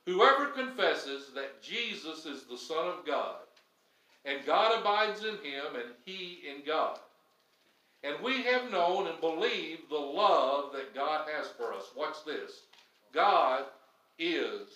Whoever 0.07 0.47
confesses 0.47 1.33
that 1.35 1.61
Jesus 1.61 2.25
is 2.25 2.45
the 2.45 2.57
Son 2.57 2.87
of 2.87 3.05
God, 3.05 3.37
and 4.25 4.45
God 4.45 4.81
abides 4.81 5.25
in 5.25 5.35
him, 5.37 5.75
and 5.75 5.95
he 6.05 6.41
in 6.49 6.65
God. 6.67 6.99
And 8.05 8.17
we 8.23 8.43
have 8.43 8.71
known 8.71 9.07
and 9.07 9.21
believed 9.21 9.91
the 9.91 9.97
love 9.97 10.73
that 10.73 10.95
God 10.95 11.27
has 11.35 11.49
for 11.57 11.75
us. 11.75 11.85
Watch 11.97 12.17
this. 12.25 12.63
God 13.13 13.65
is 14.19 14.69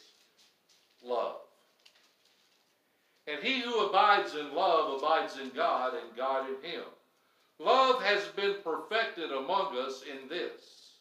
love. 1.04 1.36
And 3.28 3.42
he 3.42 3.60
who 3.60 3.86
abides 3.86 4.34
in 4.34 4.54
love 4.54 5.00
abides 5.00 5.38
in 5.38 5.50
God, 5.50 5.94
and 5.94 6.16
God 6.16 6.48
in 6.48 6.70
him. 6.70 6.82
Love 7.60 8.02
has 8.02 8.24
been 8.34 8.56
perfected 8.64 9.30
among 9.30 9.76
us 9.78 10.02
in 10.10 10.28
this, 10.28 10.96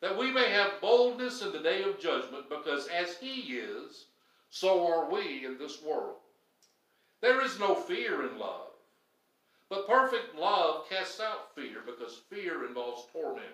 that 0.00 0.18
we 0.18 0.32
may 0.32 0.50
have 0.50 0.80
boldness 0.80 1.42
in 1.42 1.52
the 1.52 1.60
day 1.60 1.82
of 1.84 2.00
judgment, 2.00 2.48
because 2.48 2.88
as 2.88 3.16
he 3.18 3.52
is, 3.52 4.06
so 4.50 4.84
are 4.92 5.08
we 5.12 5.44
in 5.44 5.56
this 5.58 5.80
world. 5.82 6.16
There 7.20 7.42
is 7.42 7.58
no 7.58 7.74
fear 7.74 8.26
in 8.28 8.38
love, 8.38 8.70
but 9.68 9.88
perfect 9.88 10.34
love 10.36 10.88
casts 10.88 11.20
out 11.20 11.54
fear, 11.54 11.82
because 11.84 12.20
fear 12.30 12.66
involves 12.66 13.06
torment. 13.12 13.46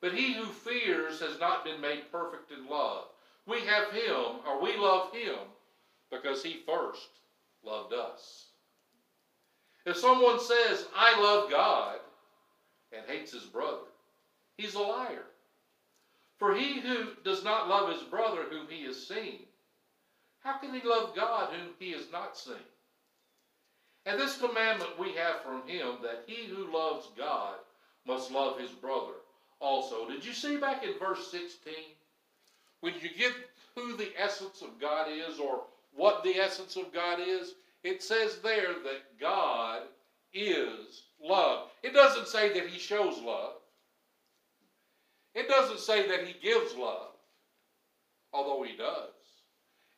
But 0.00 0.12
he 0.12 0.34
who 0.34 0.46
fears 0.46 1.20
has 1.20 1.38
not 1.38 1.64
been 1.64 1.80
made 1.80 2.10
perfect 2.10 2.52
in 2.52 2.68
love. 2.68 3.04
We 3.46 3.60
have 3.60 3.90
him, 3.92 4.40
or 4.46 4.60
we 4.60 4.76
love 4.76 5.12
him, 5.14 5.38
because 6.10 6.42
he 6.42 6.62
first 6.66 7.08
loved 7.64 7.92
us. 7.92 8.46
If 9.86 9.96
someone 9.96 10.40
says, 10.40 10.84
I 10.94 11.20
love 11.20 11.48
God, 11.48 12.00
and 12.92 13.02
hates 13.06 13.32
his 13.32 13.44
brother, 13.44 13.86
he's 14.56 14.74
a 14.74 14.80
liar. 14.80 15.26
For 16.38 16.54
he 16.54 16.80
who 16.80 17.08
does 17.24 17.44
not 17.44 17.68
love 17.68 17.88
his 17.88 18.02
brother 18.02 18.42
whom 18.50 18.66
he 18.68 18.84
has 18.84 19.06
seen, 19.06 19.40
how 20.46 20.58
can 20.58 20.72
he 20.72 20.80
love 20.88 21.14
God 21.16 21.50
whom 21.52 21.70
he 21.80 21.90
has 21.90 22.06
not 22.12 22.38
seen? 22.38 22.54
And 24.06 24.18
this 24.18 24.38
commandment 24.38 24.96
we 24.96 25.12
have 25.14 25.42
from 25.42 25.66
him 25.66 25.96
that 26.02 26.22
he 26.28 26.46
who 26.46 26.72
loves 26.72 27.08
God 27.18 27.56
must 28.06 28.30
love 28.30 28.56
his 28.56 28.70
brother 28.70 29.14
also. 29.60 30.08
Did 30.08 30.24
you 30.24 30.32
see 30.32 30.56
back 30.56 30.84
in 30.84 30.96
verse 31.00 31.32
16? 31.32 31.74
When 32.80 32.94
you 33.00 33.08
get 33.18 33.32
who 33.74 33.96
the 33.96 34.12
essence 34.16 34.62
of 34.62 34.80
God 34.80 35.08
is 35.10 35.40
or 35.40 35.62
what 35.96 36.22
the 36.22 36.36
essence 36.36 36.76
of 36.76 36.94
God 36.94 37.18
is, 37.20 37.54
it 37.82 38.00
says 38.00 38.38
there 38.38 38.74
that 38.84 39.18
God 39.20 39.82
is 40.32 41.02
love. 41.20 41.70
It 41.82 41.92
doesn't 41.92 42.28
say 42.28 42.52
that 42.52 42.68
he 42.68 42.78
shows 42.78 43.18
love. 43.20 43.54
It 45.34 45.48
doesn't 45.48 45.80
say 45.80 46.06
that 46.08 46.24
he 46.24 46.34
gives 46.40 46.76
love, 46.76 47.08
although 48.32 48.62
he 48.62 48.76
does. 48.76 49.15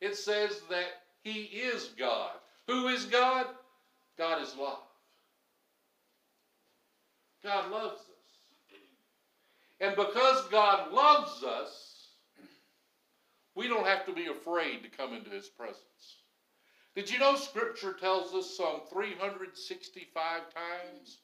It 0.01 0.15
says 0.15 0.61
that 0.69 1.03
he 1.23 1.43
is 1.43 1.89
God. 1.97 2.31
Who 2.67 2.87
is 2.87 3.05
God? 3.05 3.47
God 4.17 4.41
is 4.41 4.55
love. 4.55 4.79
God 7.43 7.71
loves 7.71 8.01
us. 8.01 8.77
And 9.81 9.95
because 9.95 10.45
God 10.49 10.91
loves 10.91 11.43
us, 11.43 12.07
we 13.55 13.67
don't 13.67 13.87
have 13.87 14.05
to 14.05 14.13
be 14.13 14.27
afraid 14.27 14.83
to 14.83 14.89
come 14.89 15.13
into 15.13 15.29
his 15.29 15.47
presence. 15.47 15.79
Did 16.95 17.09
you 17.09 17.19
know 17.19 17.35
Scripture 17.35 17.93
tells 17.93 18.33
us 18.33 18.57
some 18.57 18.81
365 18.89 20.41
times, 20.53 21.17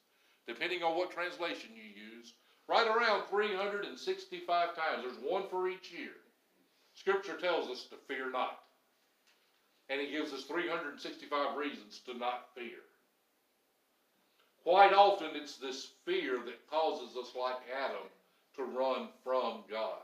depending 0.48 0.84
on 0.84 0.96
what 0.96 1.12
translation 1.12 1.72
you 1.76 1.84
use, 1.84 2.34
right 2.68 2.88
around 2.88 3.24
365 3.30 4.76
times. 4.76 5.04
There's 5.04 5.32
one 5.32 5.48
for 5.50 5.68
each 5.68 5.92
year. 5.92 6.14
Scripture 6.94 7.38
tells 7.38 7.70
us 7.70 7.86
to 7.90 7.98
fear 8.08 8.32
not. 8.32 8.60
And 9.90 10.02
he 10.02 10.12
gives 10.12 10.34
us 10.34 10.44
365 10.44 11.58
reasons 11.58 12.00
to 12.06 12.18
not 12.18 12.50
fear. 12.56 12.82
Quite 14.64 14.94
often, 14.94 15.30
it's 15.36 15.58
this 15.58 15.92
fear 16.06 16.40
that 16.46 16.68
causes 16.70 17.16
us, 17.16 17.34
like 17.40 17.58
Adam, 17.86 18.08
to 18.56 18.64
run 18.64 19.10
from 19.24 19.64
God. 19.70 20.02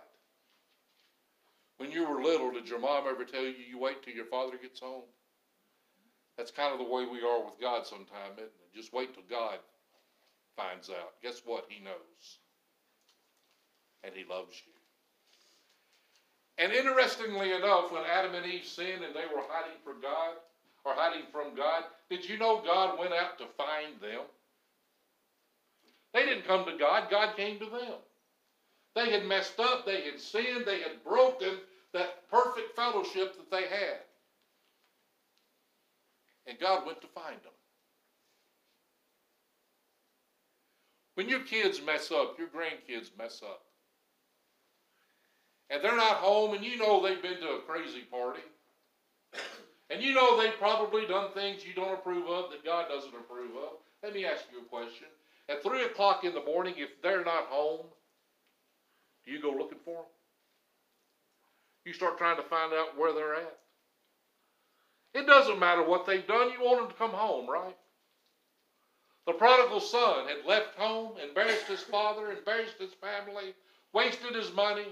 When 1.77 1.89
you 1.91 2.07
were 2.07 2.21
little, 2.21 2.51
did 2.51 2.69
your 2.69 2.77
mom 2.77 3.05
ever 3.09 3.25
tell 3.25 3.41
you 3.41 3.55
you 3.67 3.79
wait 3.79 4.03
till 4.03 4.13
your 4.13 4.25
father 4.25 4.57
gets 4.61 4.79
home? 4.79 5.01
That's 6.37 6.51
kind 6.51 6.71
of 6.71 6.77
the 6.77 6.93
way 6.93 7.05
we 7.05 7.23
are 7.23 7.43
with 7.43 7.59
God 7.59 7.87
sometimes, 7.87 8.37
isn't 8.37 8.45
it? 8.45 8.75
Just 8.75 8.93
wait 8.93 9.15
till 9.15 9.23
God 9.29 9.57
finds 10.55 10.91
out. 10.91 11.13
Guess 11.23 11.41
what? 11.43 11.65
He 11.69 11.83
knows. 11.83 12.37
And 14.03 14.13
he 14.13 14.23
loves 14.29 14.61
you. 14.65 14.70
And 16.61 16.71
interestingly 16.71 17.53
enough, 17.53 17.91
when 17.91 18.03
Adam 18.03 18.35
and 18.35 18.45
Eve 18.45 18.65
sinned 18.65 19.03
and 19.03 19.15
they 19.15 19.25
were 19.35 19.41
hiding 19.49 19.79
from 19.83 19.99
God, 19.99 20.35
or 20.85 20.93
hiding 20.93 21.25
from 21.31 21.55
God, 21.55 21.83
did 22.09 22.27
you 22.27 22.37
know 22.37 22.61
God 22.63 22.99
went 22.99 23.13
out 23.13 23.39
to 23.39 23.45
find 23.57 23.99
them? 23.99 24.21
They 26.13 26.25
didn't 26.25 26.47
come 26.47 26.65
to 26.65 26.77
God, 26.77 27.09
God 27.09 27.35
came 27.35 27.57
to 27.59 27.65
them. 27.65 27.95
They 28.95 29.09
had 29.09 29.25
messed 29.25 29.59
up, 29.59 29.85
they 29.87 30.03
had 30.03 30.19
sinned, 30.19 30.65
they 30.65 30.81
had 30.81 31.03
broken 31.03 31.57
that 31.93 32.29
perfect 32.29 32.75
fellowship 32.75 33.35
that 33.37 33.49
they 33.49 33.63
had. 33.63 34.01
And 36.45 36.59
God 36.59 36.85
went 36.85 37.01
to 37.01 37.07
find 37.07 37.37
them. 37.37 37.53
When 41.15 41.27
your 41.27 41.41
kids 41.41 41.81
mess 41.83 42.11
up, 42.11 42.37
your 42.37 42.47
grandkids 42.49 43.09
mess 43.17 43.41
up, 43.43 43.63
and 45.71 45.83
they're 45.83 45.95
not 45.95 46.17
home, 46.17 46.53
and 46.53 46.63
you 46.63 46.77
know 46.77 47.01
they've 47.01 47.21
been 47.21 47.39
to 47.39 47.49
a 47.49 47.61
crazy 47.61 48.01
party, 48.01 48.41
and 49.89 50.01
you 50.01 50.13
know 50.13 50.39
they've 50.39 50.57
probably 50.59 51.07
done 51.07 51.31
things 51.33 51.65
you 51.65 51.73
don't 51.73 51.93
approve 51.93 52.27
of 52.27 52.51
that 52.51 52.65
God 52.65 52.87
doesn't 52.89 53.15
approve 53.15 53.51
of, 53.55 53.79
let 54.03 54.13
me 54.13 54.25
ask 54.25 54.43
you 54.51 54.59
a 54.59 54.65
question. 54.65 55.07
At 55.49 55.63
3 55.63 55.83
o'clock 55.83 56.23
in 56.23 56.33
the 56.33 56.43
morning, 56.43 56.75
if 56.77 57.01
they're 57.01 57.23
not 57.23 57.45
home, 57.45 57.85
do 59.25 59.31
you 59.31 59.41
go 59.41 59.51
looking 59.51 59.79
for 59.85 59.95
them? 59.95 60.05
You 61.85 61.93
start 61.93 62.17
trying 62.17 62.37
to 62.37 62.43
find 62.43 62.73
out 62.73 62.97
where 62.97 63.13
they're 63.13 63.35
at. 63.35 63.57
It 65.13 65.27
doesn't 65.27 65.59
matter 65.59 65.83
what 65.83 66.05
they've 66.05 66.25
done, 66.27 66.51
you 66.51 66.63
want 66.63 66.79
them 66.79 66.89
to 66.89 66.95
come 66.95 67.11
home, 67.11 67.49
right? 67.49 67.75
The 69.27 69.33
prodigal 69.33 69.79
son 69.79 70.27
had 70.27 70.45
left 70.45 70.75
home, 70.77 71.13
embarrassed 71.21 71.67
his 71.67 71.81
father, 71.81 72.31
embarrassed 72.31 72.79
his 72.79 72.93
family, 72.93 73.53
wasted 73.93 74.35
his 74.35 74.53
money. 74.53 74.87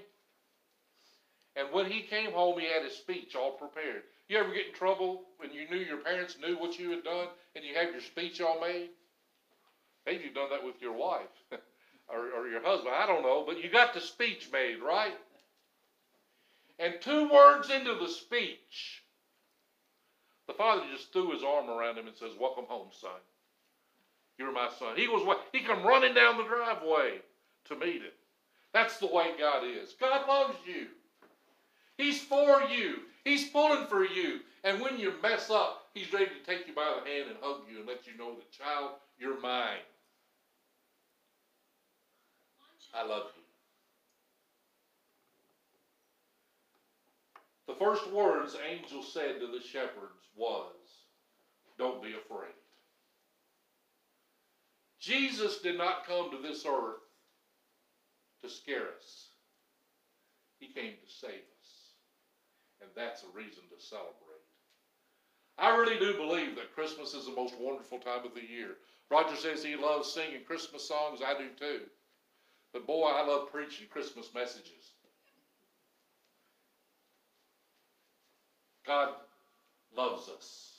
And 1.56 1.72
when 1.72 1.90
he 1.90 2.02
came 2.02 2.32
home, 2.32 2.60
he 2.60 2.68
had 2.68 2.84
his 2.84 2.96
speech 2.96 3.36
all 3.36 3.52
prepared. 3.52 4.04
You 4.28 4.38
ever 4.38 4.54
get 4.54 4.68
in 4.68 4.74
trouble 4.74 5.24
when 5.38 5.52
you 5.52 5.68
knew 5.70 5.84
your 5.84 5.98
parents 5.98 6.38
knew 6.40 6.58
what 6.58 6.78
you 6.78 6.92
had 6.92 7.04
done 7.04 7.28
and 7.56 7.66
you 7.66 7.74
have 7.76 7.92
your 7.92 8.02
speech 8.02 8.40
all 8.42 8.62
made? 8.62 8.90
Maybe 10.06 10.26
you've 10.26 10.36
done 10.36 10.50
that 10.52 10.64
with 10.64 10.82
your 10.82 10.94
wife 10.94 11.28
or, 12.08 12.32
or 12.38 12.48
your 12.48 12.64
husband. 12.64 12.94
I 12.96 13.06
don't 13.06 13.24
know, 13.24 13.44
but 13.46 13.64
you 13.64 13.70
got 13.70 13.94
the 13.94 14.02
speech 14.02 14.50
made, 14.54 14.78
right? 14.82 15.18
And 16.78 16.96
two 17.02 17.30
words 17.30 17.70
into 17.70 17.96
the 17.96 18.08
speech, 18.08 19.04
the 20.48 20.54
father 20.54 20.84
just 20.92 21.12
threw 21.12 21.32
his 21.32 21.44
arm 21.44 21.70
around 21.70 21.98
him 21.98 22.08
and 22.08 22.16
says, 22.16 22.32
Welcome 22.40 22.66
home, 22.68 22.88
son. 23.00 23.12
You're 24.38 24.54
my 24.54 24.70
son. 24.80 24.96
He 24.96 25.08
was 25.08 25.38
he 25.52 25.60
come 25.60 25.84
running 25.84 26.14
down 26.14 26.38
the 26.38 26.46
driveway 26.46 27.20
to 27.66 27.76
meet 27.76 28.02
him. 28.02 28.12
That's 28.74 28.98
the 28.98 29.08
way 29.08 29.32
God 29.38 29.64
is. 29.66 29.94
God 30.00 30.28
loves 30.28 30.58
you. 30.66 30.88
He's 32.00 32.22
for 32.24 32.62
you. 32.62 33.00
He's 33.26 33.50
pulling 33.50 33.86
for 33.88 34.06
you. 34.06 34.40
And 34.64 34.82
when 34.82 34.98
you 34.98 35.14
mess 35.22 35.50
up, 35.50 35.90
he's 35.94 36.12
ready 36.14 36.28
to 36.28 36.50
take 36.50 36.66
you 36.66 36.74
by 36.74 36.96
the 36.96 37.10
hand 37.10 37.30
and 37.30 37.38
hug 37.42 37.64
you 37.70 37.80
and 37.80 37.88
let 37.88 38.08
you 38.08 38.18
know 38.18 38.36
that, 38.36 38.50
child, 38.52 38.92
you're 39.20 39.40
mine. 39.42 39.84
I 42.96 43.06
love 43.06 43.24
you. 43.36 43.44
The 47.68 47.78
first 47.78 48.10
words 48.12 48.56
angel 48.72 49.04
said 49.04 49.42
to 49.42 49.48
the 49.48 49.62
shepherds 49.62 50.24
was, 50.38 50.74
Don't 51.78 52.02
be 52.02 52.14
afraid. 52.14 52.54
Jesus 55.02 55.60
did 55.60 55.78
not 55.78 56.08
come 56.08 56.32
to 56.32 56.42
this 56.42 56.66
earth 56.66 57.02
to 58.42 58.50
scare 58.50 58.88
us. 58.98 59.28
He 60.60 60.68
came 60.68 60.94
to 60.94 61.12
save 61.12 61.32
us. 61.32 61.59
And 62.82 62.90
that's 62.96 63.24
a 63.24 63.38
reason 63.38 63.64
to 63.70 63.84
celebrate. 63.84 64.46
I 65.58 65.76
really 65.76 66.00
do 66.00 66.14
believe 66.14 66.56
that 66.56 66.74
Christmas 66.74 67.14
is 67.14 67.26
the 67.26 67.36
most 67.36 67.54
wonderful 67.60 68.00
time 68.00 68.26
of 68.26 68.34
the 68.34 68.42
year. 68.42 68.78
Roger 69.12 69.36
says 69.36 69.64
he 69.64 69.76
loves 69.76 70.12
singing 70.12 70.44
Christmas 70.46 70.88
songs. 70.88 71.20
I 71.26 71.38
do 71.38 71.50
too. 71.60 71.82
But 72.72 72.88
boy, 72.88 73.08
I 73.08 73.26
love 73.26 73.52
preaching 73.52 73.88
Christmas 73.90 74.30
messages. 74.34 74.94
God 78.86 79.10
loves 79.96 80.30
us. 80.30 80.70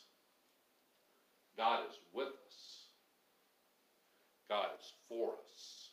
God 1.56 1.80
is 1.90 1.96
with 2.14 2.28
us. 2.28 2.86
God 4.48 4.68
is 4.80 4.92
for 5.08 5.32
us. 5.32 5.90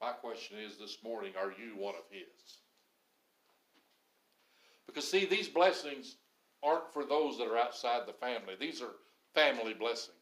My 0.00 0.12
question 0.12 0.58
is 0.58 0.78
this 0.78 0.98
morning 1.02 1.32
are 1.38 1.50
you 1.50 1.76
one 1.76 1.94
of 1.94 2.04
His? 2.10 2.65
Because, 4.86 5.08
see, 5.08 5.24
these 5.24 5.48
blessings 5.48 6.16
aren't 6.62 6.92
for 6.92 7.04
those 7.04 7.38
that 7.38 7.48
are 7.48 7.58
outside 7.58 8.02
the 8.06 8.12
family, 8.12 8.54
these 8.58 8.80
are 8.80 8.94
family 9.34 9.74
blessings. 9.74 10.12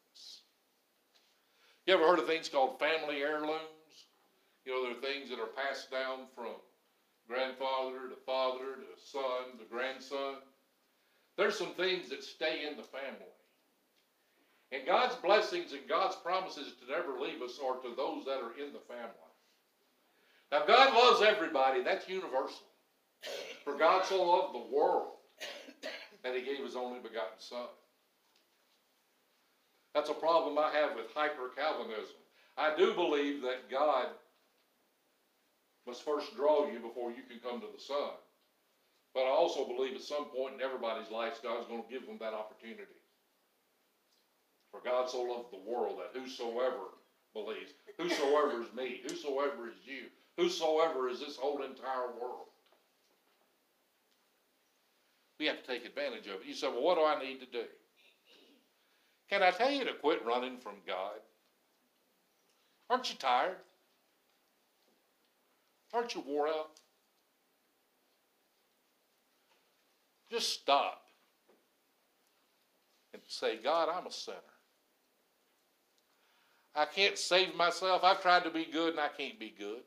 You 1.87 1.95
ever 1.95 2.07
heard 2.07 2.19
of 2.19 2.27
things 2.27 2.49
called 2.49 2.79
family 2.79 3.17
heirlooms? 3.17 3.61
You 4.65 4.73
know, 4.73 4.83
there 4.83 4.97
are 4.97 5.01
things 5.01 5.29
that 5.29 5.39
are 5.39 5.47
passed 5.47 5.91
down 5.91 6.27
from 6.35 6.55
grandfather 7.29 8.09
to 8.09 8.17
father 8.25 8.77
to 8.77 9.01
son 9.03 9.59
to 9.59 9.65
grandson. 9.71 10.37
There's 11.37 11.59
some 11.59 11.75
things 11.75 12.09
that 12.09 12.25
stay 12.25 12.67
in 12.69 12.77
the 12.77 12.83
family. 12.83 13.35
And 14.73 14.87
God's 14.87 15.15
blessings 15.17 15.73
and 15.73 15.89
God's 15.89 16.17
promises 16.17 16.73
to 16.81 16.91
never 16.91 17.21
leave 17.21 17.43
us 17.43 17.59
are 17.65 17.77
to 17.83 17.95
those 17.95 18.25
that 18.25 18.41
are 18.41 18.57
in 18.59 18.73
the 18.73 18.81
family. 18.89 19.13
Now, 20.51 20.65
God 20.67 20.95
loves 20.95 21.23
everybody. 21.23 21.83
That's 21.83 22.09
universal. 22.09 22.67
For 23.65 23.77
God 23.79 24.05
so 24.05 24.23
loved 24.23 24.55
the 24.55 24.75
world 24.75 25.09
that 26.23 26.35
he 26.35 26.43
gave 26.43 26.65
his 26.65 26.77
only 26.77 27.01
begotten 27.01 27.39
Son. 27.39 27.67
That's 29.95 30.11
a 30.11 30.15
problem 30.15 30.59
I 30.59 30.71
have 30.73 30.97
with 30.97 31.07
hyper 31.15 31.51
Calvinism. 31.57 32.17
I 32.57 32.75
do 32.77 32.95
believe 32.95 33.43
that 33.43 33.71
God 33.71 34.07
must 35.87 36.05
first 36.05 36.35
draw 36.37 36.71
you 36.71 36.81
before 36.81 37.11
you 37.11 37.23
can 37.29 37.39
come 37.41 37.61
to 37.61 37.67
the 37.73 37.81
Son. 37.81 38.11
But 39.15 39.25
I 39.25 39.31
also 39.31 39.65
believe 39.65 39.95
at 39.95 40.03
some 40.03 40.27
point 40.27 40.55
in 40.55 40.61
everybody's 40.61 41.11
life, 41.11 41.41
God's 41.43 41.69
going 41.69 41.85
to 41.85 41.89
give 41.89 42.07
them 42.07 42.19
that 42.21 42.35
opportunity. 42.35 42.99
For 44.73 44.81
God 44.85 45.09
so 45.09 45.23
loved 45.23 45.53
the 45.53 45.71
world 45.71 45.99
that 45.99 46.19
whosoever 46.19 46.99
believes, 47.33 47.73
whosoever 47.97 48.63
is 48.63 48.73
me, 48.75 49.03
whosoever 49.07 49.69
is 49.69 49.79
you, 49.85 50.07
whosoever 50.37 51.09
is 51.09 51.21
this 51.21 51.37
whole 51.37 51.63
entire 51.63 52.11
world. 52.21 52.51
We 55.45 55.49
have 55.49 55.61
to 55.61 55.67
take 55.67 55.85
advantage 55.85 56.27
of 56.29 56.41
it. 56.41 56.47
You 56.47 56.55
say, 56.55 56.69
well, 56.69 56.83
what 56.83 56.95
do 56.95 57.05
I 57.05 57.23
need 57.23 57.39
to 57.41 57.45
do? 57.45 57.65
Can 59.29 59.43
I 59.43 59.51
tell 59.51 59.71
you 59.71 59.85
to 59.85 59.93
quit 59.93 60.25
running 60.25 60.57
from 60.57 60.77
God? 60.87 61.17
Aren't 62.89 63.11
you 63.11 63.17
tired? 63.19 63.57
Aren't 65.93 66.15
you 66.15 66.23
wore 66.27 66.49
out? 66.49 66.71
Just 70.31 70.63
stop 70.63 71.03
and 73.13 73.21
say, 73.29 73.59
God, 73.63 73.91
I'm 73.95 74.07
a 74.07 74.11
sinner. 74.11 74.39
I 76.75 76.87
can't 76.87 77.19
save 77.19 77.55
myself. 77.55 78.03
I've 78.03 78.23
tried 78.23 78.45
to 78.45 78.51
be 78.51 78.65
good 78.65 78.93
and 78.93 79.01
I 79.01 79.09
can't 79.09 79.39
be 79.39 79.55
good. 79.59 79.83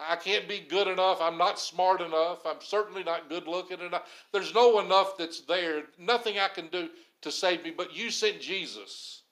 I 0.00 0.16
can't 0.16 0.48
be 0.48 0.60
good 0.60 0.86
enough. 0.86 1.20
I'm 1.20 1.38
not 1.38 1.58
smart 1.58 2.00
enough. 2.00 2.46
I'm 2.46 2.60
certainly 2.60 3.02
not 3.02 3.28
good 3.28 3.48
looking 3.48 3.80
enough. 3.80 4.04
There's 4.32 4.54
no 4.54 4.78
enough 4.80 5.16
that's 5.16 5.40
there. 5.40 5.84
Nothing 5.98 6.38
I 6.38 6.48
can 6.48 6.68
do 6.68 6.88
to 7.22 7.32
save 7.32 7.64
me, 7.64 7.72
but 7.76 7.96
you 7.96 8.10
sent 8.10 8.40
Jesus. 8.40 9.22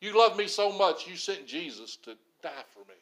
You 0.00 0.16
love 0.18 0.36
me 0.36 0.46
so 0.46 0.72
much, 0.72 1.06
you 1.06 1.16
sent 1.16 1.46
Jesus 1.46 1.96
to 2.04 2.16
die 2.42 2.64
for 2.72 2.80
me. 2.80 2.96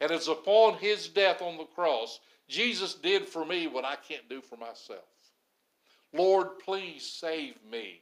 And 0.00 0.10
it's 0.10 0.28
upon 0.28 0.74
his 0.74 1.08
death 1.08 1.42
on 1.42 1.58
the 1.58 1.64
cross, 1.64 2.20
Jesus 2.48 2.94
did 2.94 3.26
for 3.26 3.44
me 3.44 3.66
what 3.66 3.84
I 3.84 3.96
can't 3.96 4.28
do 4.28 4.40
for 4.40 4.56
myself. 4.56 5.04
Lord, 6.12 6.58
please 6.58 7.06
save 7.06 7.54
me. 7.70 8.00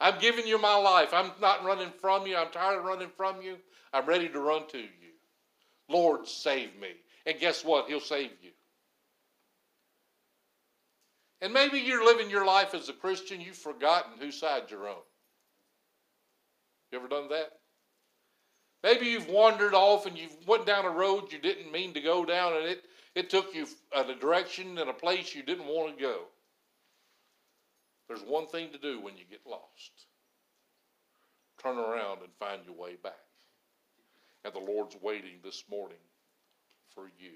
I'm 0.00 0.18
giving 0.18 0.46
you 0.46 0.60
my 0.60 0.76
life. 0.76 1.10
I'm 1.12 1.30
not 1.40 1.64
running 1.64 1.90
from 2.00 2.26
you. 2.26 2.36
I'm 2.36 2.50
tired 2.50 2.78
of 2.78 2.84
running 2.84 3.10
from 3.16 3.42
you. 3.42 3.56
I'm 3.92 4.06
ready 4.06 4.28
to 4.28 4.40
run 4.40 4.66
to 4.68 4.78
you. 4.78 5.03
Lord, 5.88 6.26
save 6.26 6.78
me. 6.80 6.88
And 7.26 7.38
guess 7.38 7.64
what? 7.64 7.88
He'll 7.88 8.00
save 8.00 8.30
you. 8.42 8.50
And 11.40 11.52
maybe 11.52 11.78
you're 11.78 12.04
living 12.04 12.30
your 12.30 12.46
life 12.46 12.74
as 12.74 12.88
a 12.88 12.94
Christian, 12.94 13.40
you've 13.40 13.56
forgotten 13.56 14.12
whose 14.18 14.38
side 14.38 14.64
you're 14.70 14.88
on. 14.88 14.96
You 16.90 16.98
ever 16.98 17.08
done 17.08 17.28
that? 17.28 17.52
Maybe 18.82 19.06
you've 19.06 19.28
wandered 19.28 19.74
off 19.74 20.06
and 20.06 20.16
you 20.16 20.28
went 20.46 20.66
down 20.66 20.84
a 20.84 20.90
road 20.90 21.32
you 21.32 21.38
didn't 21.38 21.72
mean 21.72 21.94
to 21.94 22.00
go 22.00 22.24
down, 22.24 22.54
and 22.54 22.66
it, 22.66 22.84
it 23.14 23.30
took 23.30 23.54
you 23.54 23.66
a 23.94 24.04
direction 24.14 24.78
and 24.78 24.88
a 24.88 24.94
place 24.94 25.34
you 25.34 25.42
didn't 25.42 25.66
want 25.66 25.96
to 25.96 26.02
go. 26.02 26.20
There's 28.08 28.22
one 28.22 28.46
thing 28.46 28.70
to 28.72 28.78
do 28.78 29.00
when 29.00 29.16
you 29.16 29.24
get 29.28 29.40
lost 29.46 30.06
turn 31.64 31.78
around 31.78 32.18
and 32.22 32.30
find 32.38 32.60
your 32.66 32.74
way 32.74 32.96
back. 33.02 33.23
And 34.44 34.52
the 34.52 34.58
Lord's 34.58 34.96
waiting 35.00 35.40
this 35.42 35.64
morning 35.70 35.96
for 36.94 37.08
you. 37.18 37.32